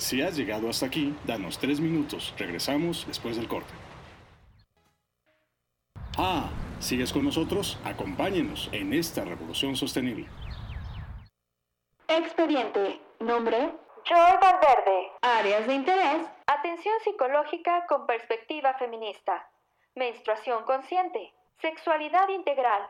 [0.00, 2.34] Si has llegado hasta aquí, danos tres minutos.
[2.38, 3.70] Regresamos después del corte.
[6.16, 7.78] Ah, ¿sigues con nosotros?
[7.84, 10.26] Acompáñenos en esta revolución sostenible.
[12.08, 12.98] Expediente.
[13.20, 13.72] Nombre.
[14.06, 15.12] Joy Verde.
[15.20, 16.26] Áreas de interés.
[16.46, 19.50] Atención psicológica con perspectiva feminista.
[19.94, 21.34] Menstruación consciente.
[21.60, 22.88] Sexualidad integral.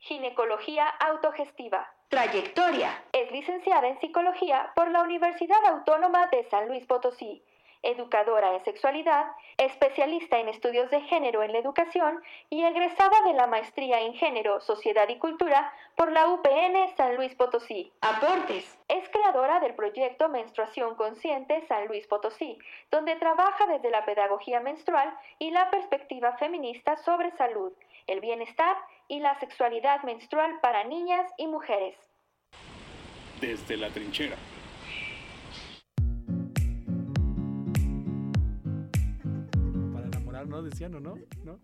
[0.00, 1.88] Ginecología autogestiva.
[2.08, 3.04] Trayectoria.
[3.12, 7.42] Es licenciada en Psicología por la Universidad Autónoma de San Luis Potosí
[7.82, 13.46] educadora en sexualidad, especialista en estudios de género en la educación y egresada de la
[13.46, 17.92] maestría en género, sociedad y cultura por la UPN San Luis Potosí.
[18.00, 18.78] Aportes.
[18.88, 22.58] Es creadora del proyecto Menstruación Consciente San Luis Potosí,
[22.90, 27.72] donde trabaja desde la pedagogía menstrual y la perspectiva feminista sobre salud,
[28.06, 28.76] el bienestar
[29.08, 31.96] y la sexualidad menstrual para niñas y mujeres.
[33.40, 34.36] Desde la trinchera.
[40.46, 40.62] ¿no?
[40.62, 41.16] Decían, ¿o no?
[41.44, 41.58] ¿no?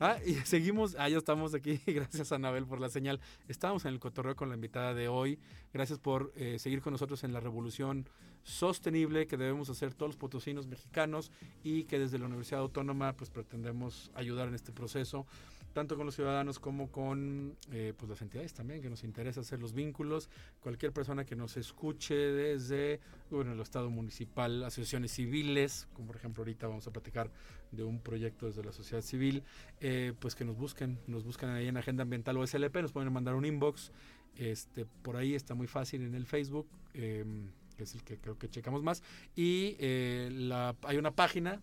[0.00, 3.20] Ah, y seguimos, ah, ya estamos aquí, gracias a Anabel por la señal.
[3.48, 5.38] Estamos en el cotorreo con la invitada de hoy.
[5.72, 8.08] Gracias por eh, seguir con nosotros en la revolución
[8.42, 11.32] sostenible que debemos hacer todos los potosinos mexicanos
[11.62, 15.26] y que desde la Universidad Autónoma pues pretendemos ayudar en este proceso
[15.74, 19.60] tanto con los ciudadanos como con eh, pues las entidades también, que nos interesa hacer
[19.60, 20.30] los vínculos.
[20.60, 26.42] Cualquier persona que nos escuche desde bueno, el Estado municipal, asociaciones civiles, como por ejemplo
[26.42, 27.30] ahorita vamos a platicar
[27.72, 29.42] de un proyecto desde la sociedad civil,
[29.80, 33.12] eh, pues que nos busquen, nos buscan ahí en Agenda Ambiental o SLP, nos pueden
[33.12, 33.92] mandar un inbox.
[34.36, 38.38] Este, por ahí está muy fácil en el Facebook, em, que es el que creo
[38.38, 39.02] que checamos más.
[39.34, 41.60] Y eh, la, hay una página,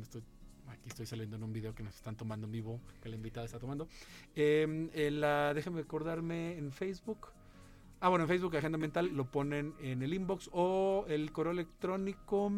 [0.00, 0.22] estoy
[0.70, 3.46] aquí estoy saliendo en un video que nos están tomando en vivo, que la invitada
[3.46, 3.88] está tomando.
[4.34, 7.28] Eh, la, déjame acordarme en Facebook.
[8.00, 12.50] Ah, bueno, en Facebook Agenda Mental lo ponen en el inbox o el correo electrónico.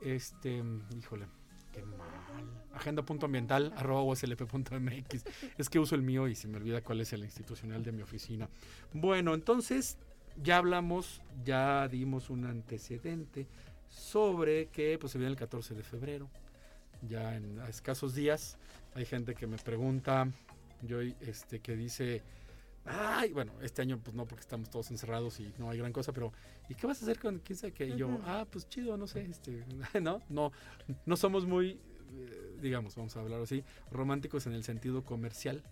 [0.00, 0.62] Este,
[0.96, 1.26] híjole,
[1.72, 2.08] qué mal.
[2.74, 3.72] Agenda.ambiental
[5.58, 8.02] Es que uso el mío y se me olvida cuál es el institucional de mi
[8.02, 8.48] oficina.
[8.92, 9.98] Bueno, entonces
[10.42, 13.48] ya hablamos, ya dimos un antecedente
[13.88, 16.28] sobre que pues, se viene el 14 de febrero
[17.08, 18.56] ya en escasos días.
[18.94, 20.28] Hay gente que me pregunta,
[20.82, 22.22] yo este que dice,
[22.84, 26.12] ay, bueno, este año pues no porque estamos todos encerrados y no hay gran cosa,
[26.12, 26.32] pero
[26.68, 29.22] ¿y qué vas a hacer con quién sabe que yo, ah, pues chido, no sé,
[29.22, 29.64] este,
[30.00, 30.52] no, no,
[31.06, 35.62] no somos muy, eh, digamos, vamos a hablar así, románticos en el sentido comercial,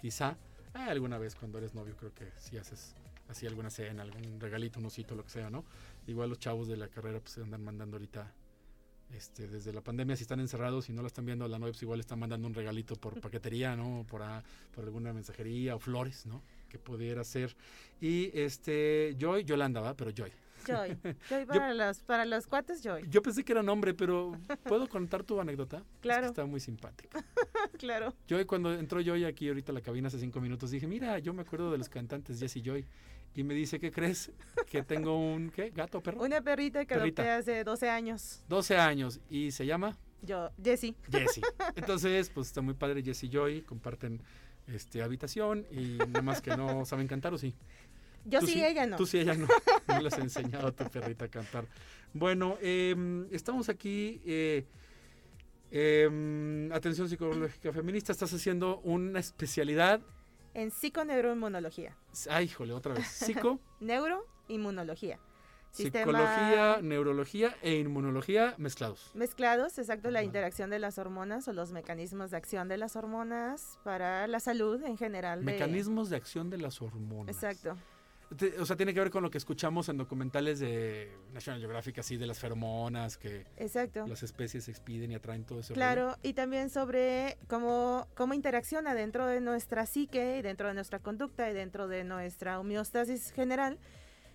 [0.00, 0.36] quizá.
[0.74, 2.94] Ah, alguna vez cuando eres novio creo que si haces
[3.28, 5.64] así alguna cena, algún regalito, un osito, lo que sea, ¿no?
[6.06, 8.32] Igual los chavos de la carrera pues se andan mandando ahorita
[9.14, 11.82] este, desde la pandemia, si están encerrados y no lo están viendo a la pues
[11.82, 14.04] igual están mandando un regalito por paquetería, ¿no?
[14.08, 14.22] Por,
[14.74, 16.42] por alguna mensajería o flores, ¿no?
[16.68, 17.56] Que pudiera ser.
[18.00, 19.94] Y este, Joy, Yolanda, ¿va?
[19.94, 20.30] Pero Joy.
[20.66, 20.98] Joy.
[21.28, 23.06] Joy para, los, para los cuates, Joy.
[23.08, 25.82] Yo pensé que era nombre, pero ¿puedo contar tu anécdota?
[26.00, 26.26] Claro.
[26.26, 27.24] está muy simpática.
[27.78, 28.14] claro.
[28.28, 31.32] Joy, cuando entró Joy aquí ahorita a la cabina hace cinco minutos, dije, mira, yo
[31.32, 32.84] me acuerdo de los cantantes Jesse Joy
[33.34, 34.32] y me dice, ¿qué crees?
[34.68, 35.70] Que tengo un, ¿qué?
[35.70, 36.22] ¿Gato, perro?
[36.22, 38.42] Una perrita que adopté hace 12 años.
[38.48, 39.20] 12 años.
[39.30, 39.96] ¿Y se llama?
[40.22, 40.94] Yo, Jessie.
[41.10, 41.42] Jessie.
[41.76, 44.20] Entonces, pues está muy padre Jessie y Joy, comparten
[44.66, 47.54] este, habitación y nada más que no saben cantar, ¿o sí?
[48.24, 48.96] Yo sí, ella no.
[48.96, 49.46] Tú sí, ella no.
[49.86, 51.66] No les he enseñado a tu perrita a cantar.
[52.12, 54.20] Bueno, em, estamos aquí...
[54.26, 54.66] Eh,
[55.70, 60.00] em, atención psicológica feminista, estás haciendo una especialidad
[60.58, 61.96] en psiconeuroinmunología.
[62.28, 63.06] Ay, híjole, otra vez.
[63.06, 63.60] Psico.
[63.80, 65.20] Neuroinmunología.
[65.70, 69.10] Psicología, neurología e inmunología mezclados.
[69.14, 73.78] Mezclados, exacto, la interacción de las hormonas o los mecanismos de acción de las hormonas
[73.84, 75.44] para la salud en general.
[75.44, 77.34] Mecanismos de acción de las hormonas.
[77.36, 77.76] Exacto
[78.60, 82.16] o sea, tiene que ver con lo que escuchamos en documentales de National Geographic, así
[82.16, 83.46] de las feromonas que
[84.06, 85.72] las especies expiden y atraen todo eso.
[85.74, 91.50] Claro, y también sobre cómo, cómo interacciona dentro de nuestra psique, dentro de nuestra conducta
[91.50, 93.78] y dentro de nuestra homeostasis general,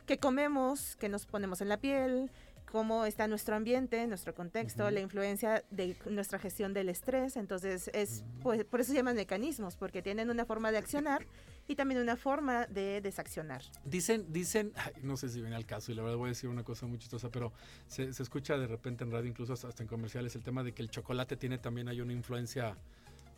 [0.07, 2.31] que comemos, que nos ponemos en la piel,
[2.73, 7.37] cómo está nuestro ambiente, nuestro contexto, la influencia de nuestra gestión del estrés.
[7.37, 11.23] Entonces, es pues, por eso se llaman mecanismos, porque tienen una forma de accionar
[11.67, 13.61] y también una forma de desaccionar.
[13.85, 16.63] Dicen, dicen, no sé si viene al caso y la verdad voy a decir una
[16.63, 17.53] cosa muy chistosa, pero
[17.87, 20.89] se, escucha de repente en radio, incluso hasta, en comerciales, el tema de que el
[20.89, 22.77] chocolate tiene también hay una influencia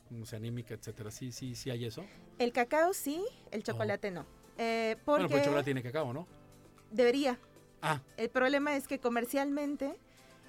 [0.09, 1.11] no sé, anímica, etcétera.
[1.11, 2.05] ¿Sí, sí, sí hay eso?
[2.37, 4.25] El cacao sí, el chocolate no.
[4.57, 6.27] Eh, porque bueno, pues el chocolate tiene cacao, ¿no?
[6.91, 7.39] Debería.
[7.81, 8.01] Ah.
[8.17, 9.97] El problema es que comercialmente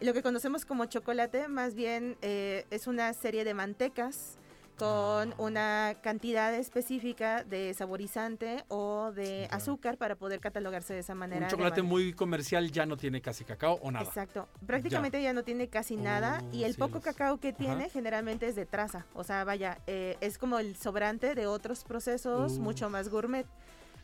[0.00, 4.38] lo que conocemos como chocolate más bien eh, es una serie de mantecas
[4.76, 11.46] con una cantidad específica de saborizante o de azúcar para poder catalogarse de esa manera.
[11.46, 14.04] Un chocolate muy comercial ya no tiene casi cacao o nada.
[14.04, 18.56] Exacto, prácticamente ya, no tiene casi nada y el poco cacao que tiene generalmente es
[18.56, 23.08] de traza, o sea, vaya, eh, es como el sobrante de otros procesos mucho más
[23.08, 23.46] gourmet.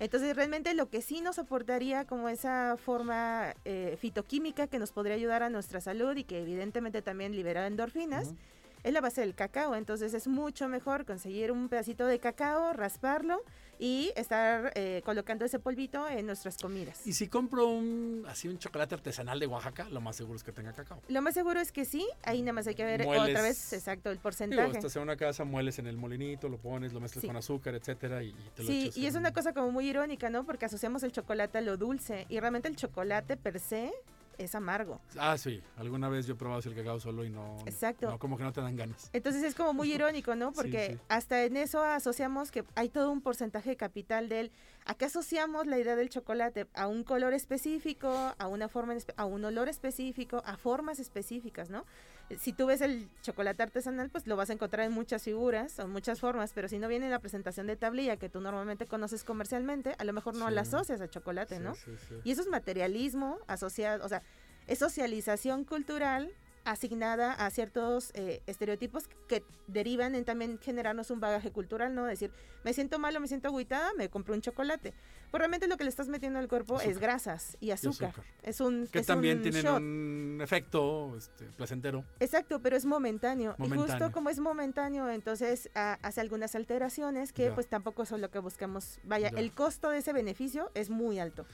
[0.01, 5.15] Entonces realmente lo que sí nos aportaría como esa forma eh, fitoquímica que nos podría
[5.15, 8.35] ayudar a nuestra salud y que evidentemente también libera endorfinas,
[8.85, 9.75] es la base del cacao.
[9.75, 13.43] Entonces es mucho mejor conseguir un pedacito de cacao, rasparlo
[13.79, 17.05] y estar eh, colocando ese polvito en nuestras comidas.
[17.07, 20.53] Y si compro un así un chocolate artesanal de Oaxaca, lo más seguro es que
[20.53, 21.01] tenga cacao.
[21.09, 23.31] Lo más seguro es que sí, ahí nada más hay que ver Mueles.
[23.31, 24.63] otra vez exacto el porcentaje.
[24.63, 27.27] Digo, estás en una casa, mueles en el molinito, lo pones, lo mezclas Sí.
[27.27, 29.89] con azúcar, etcétera, y, y te lo Sí, echas y es una cosa como muy
[29.89, 30.45] irónica, ¿no?
[30.45, 33.93] Porque asociamos el chocolate a lo dulce y realmente el chocolate per se
[34.39, 35.01] es amargo.
[35.19, 35.63] Ah, sí.
[35.77, 37.59] Alguna vez yo he probado el cacao solo y no.
[37.67, 38.11] Exacto.
[38.11, 39.11] No, como que no te dan ganas.
[39.13, 40.53] Entonces es como muy irónico, ¿no?
[40.53, 40.99] Porque sí.
[41.09, 44.53] hasta en eso asociamos que hay todo un porcentaje de capital de él.
[44.85, 49.45] Acá asociamos la idea del chocolate a un color específico, a una forma, a un
[49.45, 51.85] olor específico, a formas específicas, ¿no?
[52.39, 55.89] Si tú ves el chocolate artesanal, pues lo vas a encontrar en muchas figuras o
[55.89, 59.25] muchas formas, pero si no viene en la presentación de tablilla que tú normalmente conoces
[59.25, 60.55] comercialmente, a lo mejor no Sí.
[60.55, 61.75] la asocias a chocolate, Sí, ¿no?
[61.75, 61.91] sí.
[62.25, 64.23] Y eso es materialismo asociado, o sea,
[64.67, 66.31] es socialización cultural
[66.65, 72.05] asignada a ciertos eh, estereotipos que derivan en también generarnos un bagaje cultural, ¿no?
[72.07, 72.31] Decir,
[72.65, 74.95] me siento malo, me siento agüitada, me compro un chocolate.
[75.31, 78.11] Pues realmente lo que le estás metiendo al cuerpo es grasas y azúcar.
[78.11, 78.25] azúcar.
[78.43, 79.77] Es un Que es también un tienen shot.
[79.81, 82.05] un efecto este, placentero.
[82.21, 83.57] Exacto, pero es momentáneo.
[83.59, 87.55] Y justo como es momentáneo, entonces hace algunas alteraciones que Ya.
[87.55, 88.99] pues tampoco son lo que buscamos.
[89.05, 89.39] Vaya, Ya.
[89.39, 91.47] el costo de ese beneficio es muy alto.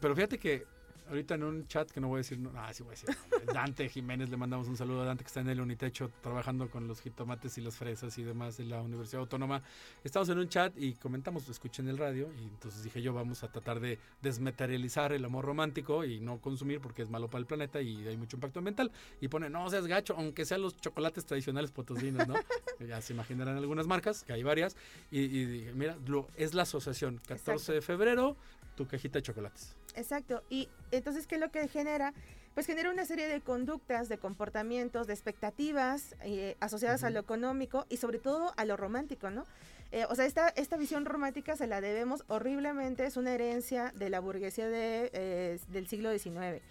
[0.00, 0.66] Pero fíjate que
[1.08, 3.08] ahorita en un chat que no voy a decir, no, ah, sí voy a decir,
[3.52, 6.86] Dante Jiménez, le mandamos un saludo a Dante que está en el Unitecho trabajando con
[6.86, 9.62] los jitomates y las fresas y demás de la Universidad Autónoma.
[10.04, 13.48] Estamos en un chat y comentamos, escuchen el radio y entonces dije yo vamos a
[13.48, 17.80] tratar de desmaterializar el amor romántico y no consumir porque es malo para el planeta
[17.80, 18.90] y hay mucho impacto ambiental.
[19.20, 22.34] Y pone, no seas gacho, aunque sean los chocolates tradicionales potosinos, ¿no?
[22.86, 24.76] ya se imaginarán algunas marcas, que hay varias.
[25.10, 27.72] Y, y dije, mira, lo, es la asociación, 14 Exacto.
[27.72, 28.36] de febrero,
[28.78, 29.74] tu cajita de chocolates.
[29.96, 30.44] Exacto.
[30.48, 32.14] Y entonces, ¿qué es lo que genera?
[32.54, 37.86] Pues genera una serie de conductas, de comportamientos, de expectativas eh, asociadas a lo económico
[37.88, 39.44] y sobre todo a lo romántico, ¿no?
[39.90, 44.10] Eh, o sea, esta, esta visión romántica se la debemos horriblemente, es una herencia de
[44.10, 46.62] la burguesía de, eh, del siglo XIX.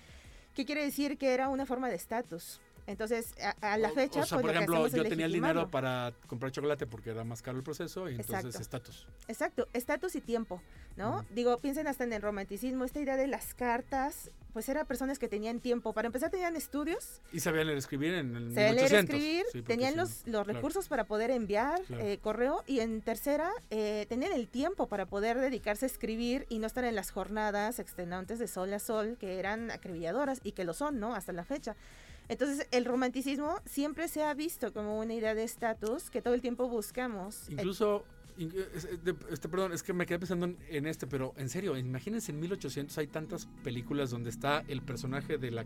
[0.56, 1.18] ¿Qué quiere decir?
[1.18, 2.62] Que era una forma de estatus.
[2.88, 6.14] Entonces, a, a la fecha, O, sea, pues, por ejemplo, yo tenía el dinero para
[6.26, 9.06] comprar chocolate porque era más caro el proceso y entonces estatus.
[9.28, 10.62] Exacto, estatus y tiempo,
[10.96, 11.26] ¿no?
[11.32, 15.28] Digo, piensen hasta en el romanticismo, esta idea de las cartas, pues eran personas que
[15.28, 15.92] tenían tiempo.
[15.94, 19.16] Para empezar, tenían estudios, Y sabían leer escribir en el sabían leer, 1800.
[19.16, 20.54] escribir, Sí, tenían los, los claro.
[20.54, 22.04] recursos para poder enviar Claro.
[22.04, 26.60] eh, correo y en tercera, eh, tenían el tiempo para poder dedicarse a escribir y
[26.60, 30.64] no estar en las jornadas extenuantes de sol a sol que eran acribilladoras y que
[30.64, 31.14] lo son, ¿no?
[31.14, 31.76] Hasta la fecha.
[32.30, 36.42] Entonces, el romanticismo siempre se ha visto como una idea de estatus que todo el
[36.42, 37.50] tiempo buscamos.
[37.50, 38.04] Incluso,
[39.32, 42.40] este, perdón, es que me quedé pensando en, en este, pero en serio, imagínense en
[42.40, 45.66] 1800 hay tantas películas donde está el personaje de la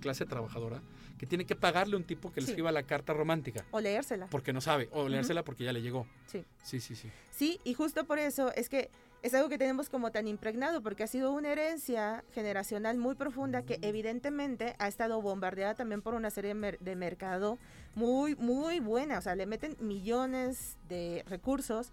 [0.00, 0.82] clase trabajadora
[1.18, 2.52] que tiene que pagarle a un tipo que le Sí.
[2.52, 4.26] escriba la carta romántica o leérsela.
[4.26, 6.06] porque no sabe o leérsela porque ya le llegó.
[6.26, 6.44] Sí.
[6.62, 7.10] Sí, sí, sí.
[7.32, 8.90] Sí, y justo por eso es que
[9.26, 13.62] es algo que tenemos como tan impregnado, porque ha sido una herencia generacional muy profunda
[13.62, 17.58] que evidentemente ha estado bombardeada también por una serie de, mer- de mercado
[17.96, 19.18] muy, muy buena.
[19.18, 21.90] O sea, le meten millones de recursos,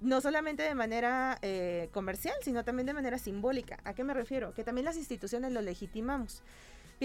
[0.00, 3.78] no solamente de manera eh, comercial, sino también de manera simbólica.
[3.84, 4.52] ¿A qué me refiero?
[4.52, 6.42] Que también las instituciones lo legitimamos.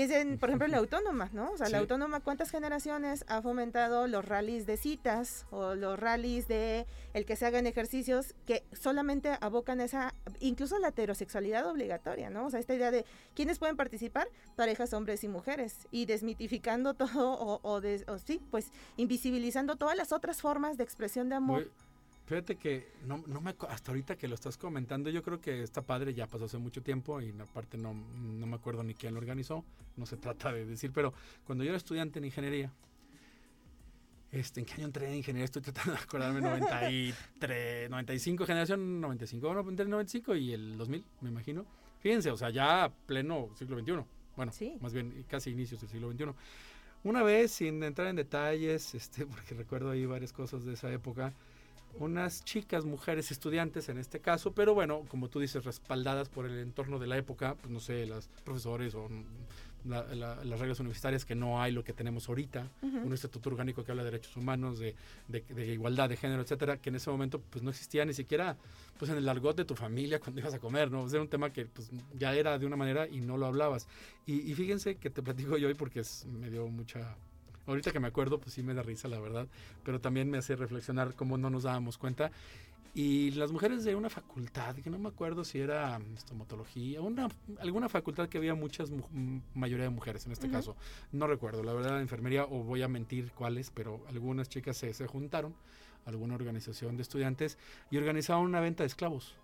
[0.08, 1.52] Piensen, por ejemplo, en la autónoma, ¿no?
[1.52, 6.48] O sea, la autónoma, ¿cuántas generaciones ha fomentado los rallies de citas o los rallies
[6.48, 12.46] de el que se hagan ejercicios que solamente abocan esa, incluso la heterosexualidad obligatoria, ¿no?
[12.46, 17.34] O sea, esta idea de quiénes pueden participar, parejas hombres y mujeres, y desmitificando todo
[17.34, 21.70] o, o, des- o sí, pues invisibilizando todas las otras formas de expresión de amor.
[22.30, 25.82] Fíjate que no, no me, hasta ahorita que lo estás comentando, yo creo que está
[25.82, 29.20] padre, ya pasó hace mucho tiempo y aparte no, no me acuerdo ni quién lo
[29.20, 29.66] organizó,
[29.98, 31.12] no se trata de decir, pero
[31.44, 32.72] cuando yo era estudiante en ingeniería,
[34.32, 35.46] este, ¿en qué año entré en ingeniería?
[35.46, 41.04] Estoy tratando de acordarme, 93, 95, generación 95, no, entre el 95 y el 2000,
[41.22, 41.66] me imagino.
[42.00, 44.78] Fíjense, o sea, ya pleno siglo XXI, bueno, Sí.
[44.82, 46.26] más bien casi inicios del siglo XXI.
[47.06, 51.34] Una vez, sin entrar en detalles, este, porque recuerdo ahí varias cosas de esa época,
[51.98, 56.60] unas chicas, mujeres estudiantes en este caso, pero bueno, como tú dices, respaldadas por el
[56.60, 59.10] entorno de la época, pues no sé, los profesores o
[59.86, 62.98] la- la- las reglas universitarias que no hay lo que tenemos ahorita, Ujú.
[62.98, 64.94] un estatuto orgánico que habla de derechos humanos, de,
[65.30, 68.58] de- de igualdad de género, etcétera, que en ese momento pues no existía ni siquiera
[68.98, 71.04] pues en el argot de tu familia cuando ibas a comer, ¿no?
[71.04, 73.46] O sea, era un tema que pues ya era de una manera y no lo
[73.46, 73.88] hablabas.
[74.26, 77.16] Y, y fíjense que te platico yo hoy porque es- me dio mucha
[77.68, 79.48] Ahorita que me acuerdo, pues sí me da risa, la verdad,
[79.84, 82.32] pero también me hace reflexionar cómo no nos dábamos cuenta.
[82.96, 87.30] Y las mujeres de una facultad, que no me acuerdo si era estomatología, una,
[87.60, 88.90] alguna facultad que había muchas,
[89.54, 90.76] mayoría de mujeres en este caso,
[91.12, 94.92] no recuerdo, la verdad, la enfermería, o voy a mentir cuáles, pero algunas chicas se,
[94.94, 95.54] se juntaron,
[96.06, 97.60] alguna organización de estudiantes,
[97.92, 99.36] y organizaron una venta de esclavos.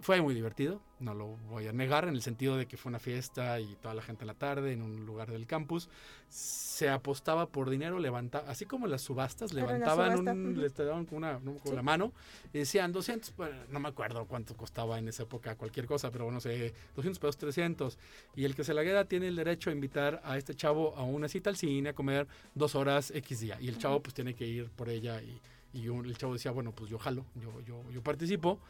[0.00, 2.98] Fue muy divertido, no lo voy a negar, en el sentido de que fue una
[2.98, 5.88] fiesta y toda la gente en la tarde en un lugar del campus.
[6.28, 11.40] Se apostaba por dinero, levantaba, así como las subastas, levantaban un, le daban con, una,
[11.62, 12.12] con la mano
[12.52, 13.32] y decían 200,
[13.70, 17.38] no me acuerdo cuánto costaba en esa época cualquier cosa, pero bueno, sé, 200 pesos,
[17.38, 17.98] 300.
[18.34, 21.04] Y el que se la queda tiene el derecho a invitar a este chavo a
[21.04, 23.58] una cita al cine, a comer dos horas X día.
[23.60, 25.40] Y el chavo pues tiene que ir por ella y,
[25.72, 28.60] y el chavo decía, bueno, pues yo jalo, yo, yo, yo participo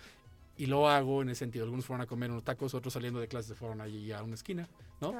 [0.56, 1.64] y lo hago en ese sentido.
[1.64, 4.68] Algunos fueron a comer unos tacos, otros saliendo de clases fueron allí a una esquina,
[5.00, 5.14] ¿no?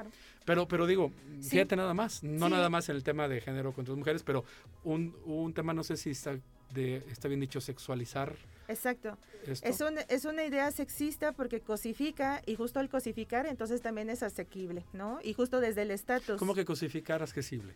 [0.45, 1.13] Pero, pero digo,
[1.43, 4.45] fíjate nada más, no nada más en el tema de género contra las mujeres, pero
[4.85, 6.39] un, un tema, no sé si está,
[6.73, 8.35] de, está bien dicho, sexualizar.
[8.69, 9.17] Exacto.
[9.47, 14.25] Es, un, es una idea sexista porque cosifica y justo al cosificar entonces también es
[14.25, 15.21] asequible, ¿no?
[15.23, 16.39] Y justo desde el estatus.
[16.39, 17.75] ¿Cómo que cosificar asequible?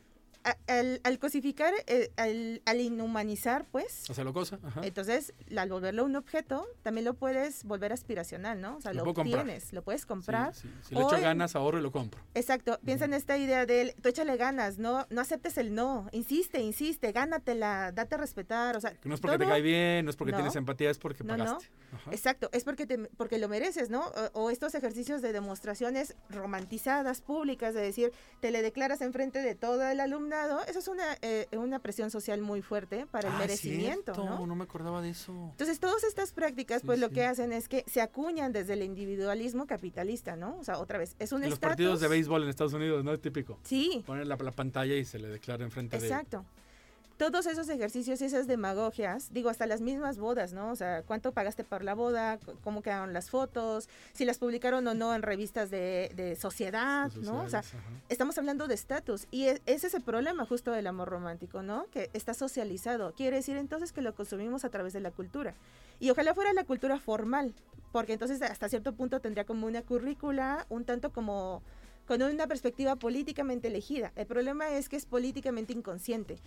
[0.66, 4.09] Al, cosificar, eh, al, inhumanizar, pues.
[4.09, 4.59] O sea, lo cosa.
[4.82, 8.76] Entonces, al volverlo un objeto, también lo puedes volver aspiracional, ¿no?
[8.76, 10.55] O sea, lo, lo obtienes, lo puedes comprar.
[10.55, 12.20] Si le echo ganas, ahorro y lo compro.
[12.34, 12.78] Exacto.
[12.84, 16.09] Piensa en esta idea de, tú échale ganas, no, no aceptes el no.
[16.12, 18.76] Insiste, insiste, gánatela, date a respetar.
[18.76, 21.24] O sea, no es porque te cae bien, no es porque tienes empatía, es porque
[21.24, 21.66] pagaste.
[22.11, 24.05] Exacto, es porque, te, porque lo mereces, ¿no?
[24.32, 29.86] O, estos ejercicios de demostraciones romantizadas, públicas, de decir, te le declaras enfrente de todo
[29.86, 34.14] el alumnado, eso es una, eh, una presión social muy fuerte para el ah, merecimiento,
[34.14, 34.47] ¿no?
[34.47, 35.32] No me acordaba de eso.
[35.53, 39.66] Entonces, todas estas prácticas, pues lo que hacen es que se acuñan desde el individualismo
[39.66, 40.57] capitalista, ¿no?
[40.59, 43.12] O sea, otra vez, es un Los partidos de béisbol en Estados Unidos, ¿no?
[43.12, 43.59] Es típico.
[43.64, 44.03] Sí.
[44.07, 46.07] Poner la, la pantalla y se le declara enfrente de...
[46.07, 46.45] Exacto
[47.21, 50.71] todos esos ejercicios y esas demagogias, digo, hasta las mismas bodas, ¿no?
[50.71, 52.39] O sea, ¿cuánto pagaste por la boda?
[52.64, 53.91] ¿Cómo quedaron las fotos?
[54.14, 57.43] Si las publicaron o no en revistas de, sociedad, ¿no?
[57.43, 57.62] O sea,
[58.09, 59.27] estamos hablando de estatus.
[59.31, 61.85] Y e, ese es el problema justo del amor romántico, ¿no?
[61.91, 63.12] Que está socializado.
[63.12, 65.53] Quiere decir entonces que lo consumimos a través de la cultura.
[65.99, 67.53] Y ojalá fuera la cultura formal,
[67.93, 71.61] porque entonces hasta cierto punto tendría como una currícula un tanto como
[72.11, 74.11] con una perspectiva políticamente elegida.
[74.16, 76.39] El problema es que es políticamente inconsciente.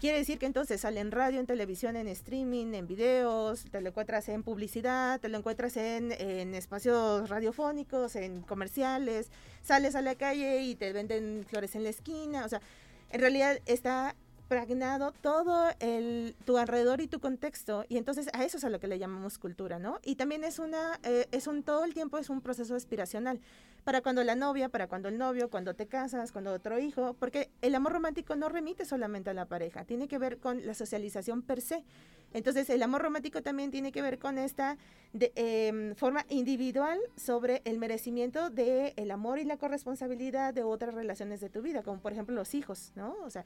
[0.00, 3.90] Quiere decir que entonces sale en radio, en televisión, en streaming, en videos, te lo
[3.90, 9.30] encuentras en publicidad, te lo encuentras en, en espacios radiofónicos, en comerciales,
[9.60, 12.62] sales a la calle y te venden flores en la esquina, o sea,
[13.10, 14.14] en realidad está
[14.50, 18.80] impregnado todo el, tu alrededor y tu contexto y entonces a eso es a lo
[18.80, 20.00] que le llamamos cultura, ¿no?
[20.02, 23.38] Y también es una, eh, es un, todo el tiempo es un proceso aspiracional
[23.84, 27.50] para cuando la novia, para cuando el novio, cuando te casas, cuando otro hijo, porque
[27.62, 31.42] el amor romántico no remite solamente a la pareja, tiene que ver con la socialización
[31.42, 31.84] per se.
[32.32, 34.78] Entonces el amor romántico también tiene que ver con esta
[35.12, 40.94] de, em, forma individual sobre el merecimiento del el amor y la corresponsabilidad de otras
[40.94, 43.16] relaciones de tu vida, como por ejemplo los hijos, ¿no?
[43.24, 43.44] O sea,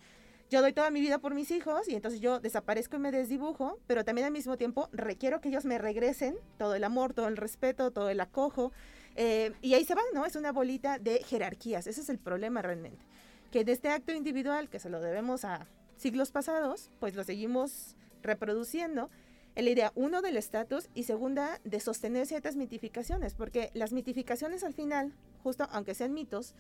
[0.51, 3.79] yo doy toda mi vida por mis hijos y entonces yo desaparezco y me desdibujo,
[3.87, 7.37] pero también al mismo tiempo requiero que ellos me regresen todo el amor, todo el
[7.37, 8.73] respeto, todo el acojo.
[9.17, 10.27] Eh, y ahí se va, ¿no?
[10.27, 11.87] Es una bolita de jerarquías.
[11.87, 13.05] Ese es el problema realmente.
[13.51, 17.97] Que de este acto individual, que se lo debemos a siglos pasados, pues lo seguimos
[18.23, 19.11] reproduciendo.
[19.55, 24.65] En la idea, uno, del estatus y segunda, de sostener ciertas mitificaciones, porque las mitificaciones
[24.65, 25.13] al final,
[25.45, 26.55] justo aunque sean mitos,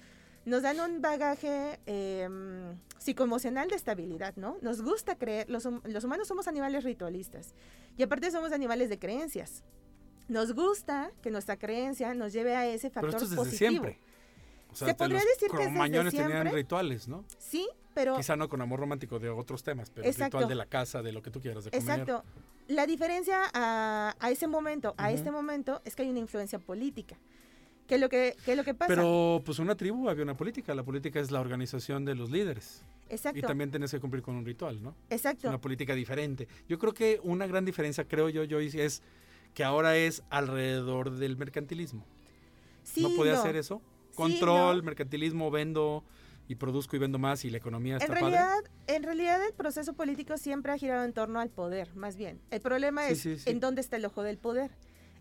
[0.44, 4.58] nos dan un bagaje em, psicoemocional de estabilidad, ¿no?
[4.60, 7.54] Nos gusta creer, los, los, humanos somos animales ritualistas
[7.96, 9.64] y aparte somos animales de creencias.
[10.28, 13.98] Nos gusta que nuestra creencia nos lleve a ese factor pero esto es desde siempre.
[14.72, 16.34] Se podría decir que es desde siempre.
[16.34, 17.24] tenían rituales, ¿no?
[17.38, 18.16] Sí, pero...
[18.16, 21.12] Quizá no con amor romántico de otros temas, pero el ritual de la casa, de
[21.12, 21.82] lo que tú quieras, de comer.
[21.82, 22.24] Exacto.
[22.66, 27.16] La diferencia a, a ese momento, a este momento, es que hay una influencia política.
[27.86, 28.88] ¿Qué es lo que, qué es lo que pasa?
[28.88, 30.74] Pero pues una tribu había una política.
[30.74, 32.82] La política es la organización de los líderes.
[33.10, 33.38] Exacto.
[33.38, 34.94] Y también tienes que cumplir con un ritual, ¿no?
[35.10, 35.48] Exacto.
[35.48, 36.48] una política diferente.
[36.66, 39.02] Yo creo que una gran diferencia, creo yo, yo es
[39.54, 42.04] que ahora es alrededor del mercantilismo.
[42.82, 43.80] Sí, ¿No puede hacer eso?
[44.14, 46.04] Control, mercantilismo, vendo
[46.46, 49.94] y produzco y vendo más y la economía está en realidad, En realidad el proceso
[49.94, 52.40] político siempre ha girado en torno al poder, más bien.
[52.50, 54.70] El problema es en dónde está el ojo del poder.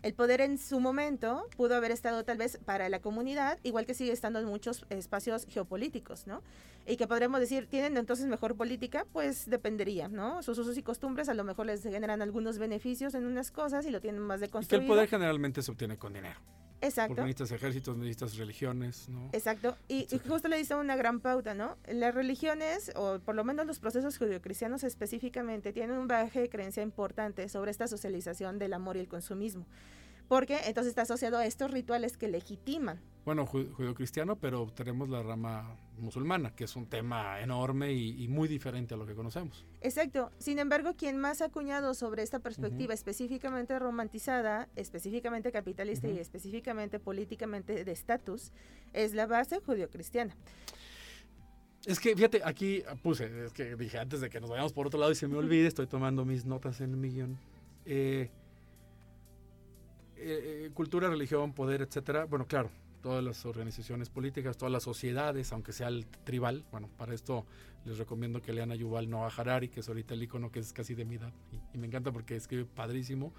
[0.04, 3.94] El poder en su momento pudo haber estado tal vez para la comunidad, igual que
[3.94, 6.42] sigue estando en muchos espacios geopolíticos, ¿no?
[6.86, 9.06] Y que podremos decir, ¿tienen entonces mejor política?
[9.14, 10.42] Pues dependería, ¿no?
[10.42, 13.90] Sus usos y costumbres a lo mejor les generan algunos beneficios en unas cosas y
[13.90, 14.82] lo tienen más de construido.
[14.82, 16.38] Y que el poder generalmente se obtiene con dinero.
[16.84, 17.14] Exacto.
[17.14, 19.30] Porque necesitas ejércitos, necesitas religiones, ¿no?
[19.32, 19.76] Exacto.
[19.88, 21.76] Y, justo le dice una gran pauta, ¿no?
[21.88, 26.82] Las religiones, o por lo menos los procesos judio-cristianos específicamente, tienen un bagaje de creencia
[26.82, 29.66] importante sobre esta socialización del amor y el consumismo.
[30.28, 33.00] Porque entonces está asociado a estos rituales que legitiman.
[33.24, 38.28] Bueno, ju- judeocristiano, pero tenemos la rama musulmana, que es un tema enorme y, y
[38.28, 39.64] muy diferente a lo que conocemos.
[39.80, 40.30] Exacto.
[40.38, 46.98] Sin embargo, quien más ha acuñado sobre esta perspectiva específicamente romantizada, específicamente capitalista y específicamente
[47.00, 48.52] políticamente de estatus,
[48.92, 50.34] es la base judio-cristiana.
[51.86, 54.98] Es que, fíjate, aquí puse, es que dije antes de que nos vayamos por otro
[54.98, 57.38] lado y se me olvide, estoy tomando mis notas en mi guion.
[57.84, 58.30] Eh,
[60.26, 62.24] eh, cultura, religión, poder, etcétera.
[62.24, 62.70] Bueno, claro,
[63.02, 66.64] todas las organizaciones políticas, todas las sociedades, aunque sea el tribal.
[66.70, 67.44] Bueno, para esto
[67.84, 70.72] les recomiendo que lean a Yuval Noah Harari, que es ahorita el icono que es
[70.72, 71.32] casi de mi edad.
[71.74, 73.32] Y, me encanta porque escribe padrísimo.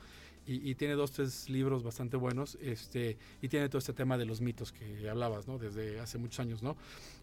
[0.45, 2.59] Y, y tiene dos, tres libros bastante buenos.
[2.61, 5.57] Este, y tiene todo este tema de los mitos que hablabas, ¿no?
[5.57, 6.77] Desde hace muchos años, ¿no?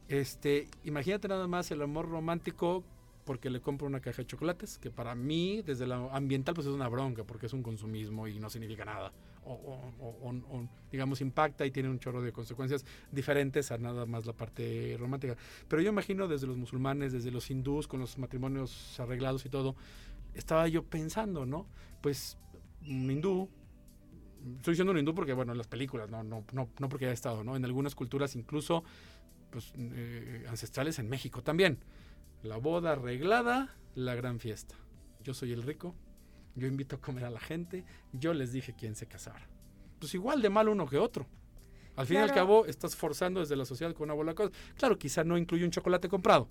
[0.09, 2.83] Este, imagínate nada más el amor romántico
[3.25, 6.73] porque le compro una caja de chocolates, que para mí, desde la ambiental, pues es
[6.73, 9.13] una bronca, porque es un consumismo y no significa nada.
[9.45, 14.25] O, o- o- digamos, impacta y tiene un chorro de consecuencias diferentes a nada más
[14.25, 15.37] la parte romántica.
[15.69, 19.75] Pero yo imagino desde los musulmanes, desde los hindús, con los matrimonios arreglados y todo,
[20.35, 21.67] estaba yo pensando, ¿no?
[22.01, 22.39] Pues
[22.87, 23.49] un hindú,
[24.59, 27.15] estoy diciendo un hindú porque, bueno, en las películas, no, no, no, no porque haya
[27.15, 27.57] estado, ¿no?
[27.57, 28.85] En algunas culturas incluso
[29.51, 31.79] pues, eh, ancestrales en México también.
[32.43, 34.75] La boda arreglada, la gran fiesta.
[35.23, 35.95] Yo soy el rico,
[36.55, 39.47] yo invito a comer a la gente, yo les dije quién se casara.
[39.99, 41.27] Pues igual de mal uno que otro.
[41.95, 42.41] Al fin y al Claro.
[42.41, 44.53] cabo, estás forzando desde la sociedad con una bola de cosas.
[44.77, 46.49] Claro, quizá no incluye un chocolate comprado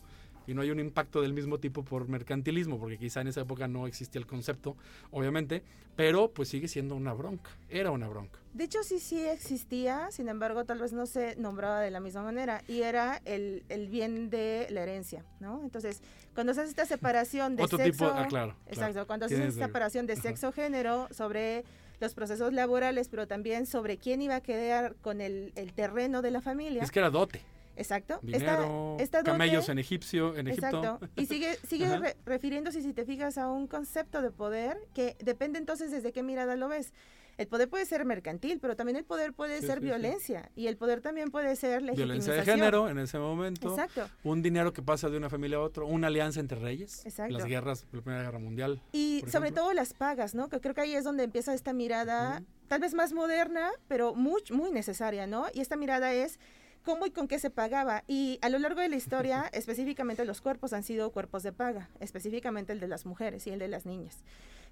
[0.47, 3.67] y no hay un impacto del mismo tipo por mercantilismo, porque quizá en esa época
[3.67, 4.75] no existía el concepto,
[5.11, 5.63] obviamente,
[5.95, 7.49] pero pues sigue siendo una bronca.
[7.69, 8.39] Era una bronca.
[8.53, 12.23] De hecho, sí, sí existía, sin embargo, tal vez no se nombraba de la misma
[12.23, 15.61] manera, y era el, el bien de la herencia, ¿no?
[15.63, 16.01] Entonces,
[16.35, 18.05] cuando se hace esta separación de Otro sexo...
[18.05, 18.55] tipo, ah, claro.
[18.67, 19.07] Exacto, claro.
[19.07, 20.21] cuando se hace esta separación de Ajá.
[20.21, 21.63] sexo-género sobre
[21.99, 26.31] los procesos laborales, pero también sobre quién iba a quedar con el, el terreno de
[26.31, 26.81] la familia.
[26.83, 27.41] Es que era dote.
[27.77, 28.19] Exacto.
[28.21, 30.67] Dinero, esta dote- camellos en egipcio, en Egipto.
[30.67, 30.99] Exacto.
[31.15, 35.57] Y sigue, sigue re- refiriéndose, si te fijas, a un concepto de poder que depende
[35.57, 36.93] entonces desde qué mirada lo ves.
[37.41, 39.85] El poder puede ser mercantil, pero también el poder puede Sí, ser sí, sí.
[39.85, 40.51] violencia.
[40.55, 43.69] Y el poder también puede ser Violencia de género en ese momento.
[43.71, 44.07] Exacto.
[44.23, 45.83] Un dinero que pasa de una familia a otra.
[45.83, 47.03] Una alianza entre reyes.
[47.03, 47.33] Exacto.
[47.33, 48.79] Las guerras, la Primera Guerra Mundial.
[48.91, 50.49] Y sobre todo las pagas, ¿no?
[50.49, 54.43] Que creo que ahí es donde empieza esta mirada, tal vez más moderna, pero muy,
[54.51, 55.47] muy necesaria, ¿no?
[55.51, 56.39] Y esta mirada es
[56.83, 58.03] cómo y con qué se pagaba.
[58.07, 61.89] Y a lo largo de la historia, específicamente los cuerpos han sido cuerpos de paga,
[61.99, 64.19] específicamente el de las mujeres y el de las niñas.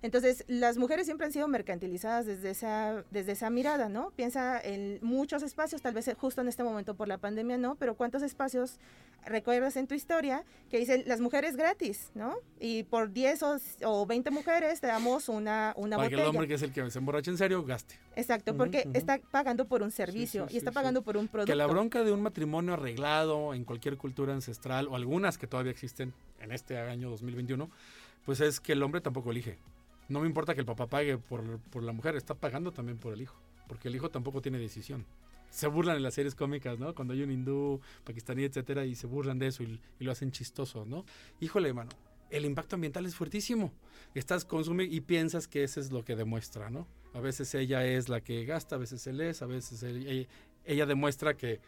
[0.02, 4.12] Entonces, las mujeres siempre han sido mercantilizadas desde esa, desde esa mirada, ¿no?
[4.12, 7.76] Piensa en muchos espacios, tal vez justo en este momento por la pandemia, ¿no?
[7.76, 8.80] Pero ¿cuántos espacios
[9.26, 12.36] recuerdas en tu historia que dicen las mujeres gratis, ¿no?
[12.60, 16.30] Y por 10 o, o 20 mujeres te damos una, una Para que el botella.
[16.30, 17.95] hombre que es el que se emborracha en serio gaste.
[18.16, 20.76] Exacto, porque está pagando por un servicio sí, y está sí.
[20.76, 21.52] pagando por un producto.
[21.52, 25.72] Que la bronca de un matrimonio arreglado en cualquier cultura ancestral, o algunas que todavía
[25.72, 27.70] existen en este año 2021,
[28.26, 29.58] pues es que el hombre tampoco elige.
[30.10, 33.14] No me importa que el papá pague por, por la mujer, está pagando también por
[33.14, 33.39] el hijo.
[33.68, 35.05] Porque el hijo tampoco tiene decisión.
[35.51, 36.93] Se burlan en las series cómicas, ¿no?
[36.93, 40.86] Cuando hay un hindú, pakistaní, etcétera, y se burlan de eso y, lo hacen chistoso,
[40.86, 41.05] ¿no?
[41.39, 41.91] Híjole, mano,
[42.32, 43.72] el impacto ambiental es fuertísimo.
[44.16, 46.88] Estás consumiendo y piensas que eso es lo que demuestra, ¿no?
[47.14, 49.84] A veces ella es la que gasta, a veces él es, a veces
[50.66, 51.60] ella demuestra que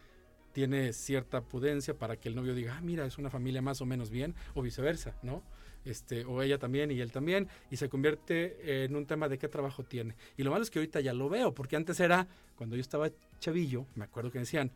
[0.52, 3.86] tiene cierta pudencia para que el novio diga, ah, mira, es una familia más o
[3.86, 5.42] menos bien, o viceversa, ¿no?
[5.84, 9.48] Este, o ella también y él también, y se convierte en un tema de qué
[9.48, 10.14] trabajo tiene.
[10.36, 13.10] Y lo malo es que ahorita ya lo veo, porque antes era, cuando yo estaba
[13.40, 14.70] chavillo, me acuerdo que decían,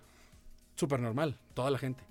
[0.74, 2.02] súper normal, toda la gente.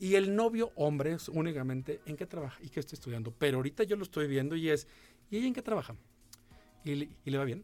[0.00, 3.32] Y el novio, hombre, únicamente en qué trabaja y qué está estudiando.
[3.38, 4.88] Pero ahorita yo lo estoy viendo y es,
[5.30, 5.94] ¿y ella en qué trabaja?
[6.84, 7.62] ¿Y, le- y le va bien?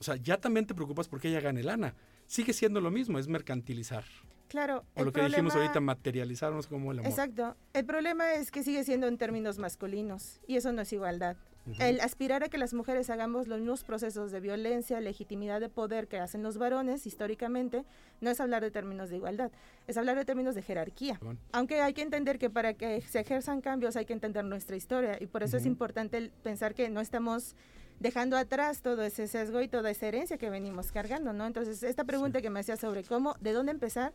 [0.00, 1.94] O sea, ya también te preocupas porque ella gane lana.
[2.26, 4.04] Sigue siendo lo mismo, es mercantilizar.
[4.48, 4.84] Claro.
[4.94, 7.10] O lo que dijimos problema- ahorita, materializar, no sé cómo el amor.
[7.10, 7.56] Exacto.
[7.72, 11.36] El problema es que sigue siendo en términos masculinos y eso no es igualdad.
[11.80, 16.06] El aspirar a que las mujeres hagamos los mismos procesos de violencia, legitimidad de poder
[16.06, 17.84] que hacen los varones históricamente,
[18.20, 19.50] no es hablar de términos de igualdad,
[19.88, 21.18] es hablar de términos de jerarquía.
[21.20, 24.76] Bueno, Aunque hay que entender que para que se ejerzan cambios hay que entender nuestra
[24.76, 27.56] historia y por eso es importante pensar que no estamos
[28.00, 31.46] dejando atrás todo ese sesgo y toda esa herencia que venimos cargando, ¿no?
[31.46, 34.12] Entonces, esta pregunta que me hacía sobre cómo, de dónde empezar,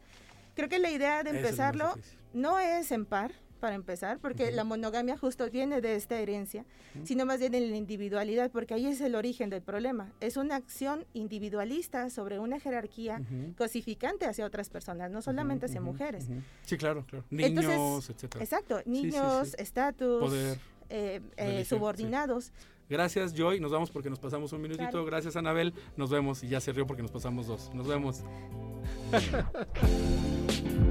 [0.56, 1.94] creo que la idea de es empezarlo
[2.34, 6.66] no es en par, para empezar, porque la monogamia justo viene de esta herencia,
[7.04, 10.12] sino más bien en la individualidad, porque ahí es el origen del problema.
[10.20, 13.22] Es una acción individualista sobre una jerarquía
[13.58, 16.28] cosificante hacia otras personas, no solamente hacia mujeres.
[16.64, 17.24] Sí, claro, claro.
[17.30, 18.44] Niños, etcétera.
[18.44, 20.34] Exacto, niños, estatus,
[20.90, 22.52] eh, eh, subordinados.
[22.92, 23.62] Gracias, Joy.
[23.62, 25.06] Nos vamos porque nos pasamos un minutito.
[25.06, 25.74] Gracias, Anabel.
[25.96, 26.44] Nos vemos.
[26.44, 27.74] Y ya se rió porque nos pasamos dos.
[27.74, 28.22] Nos vemos.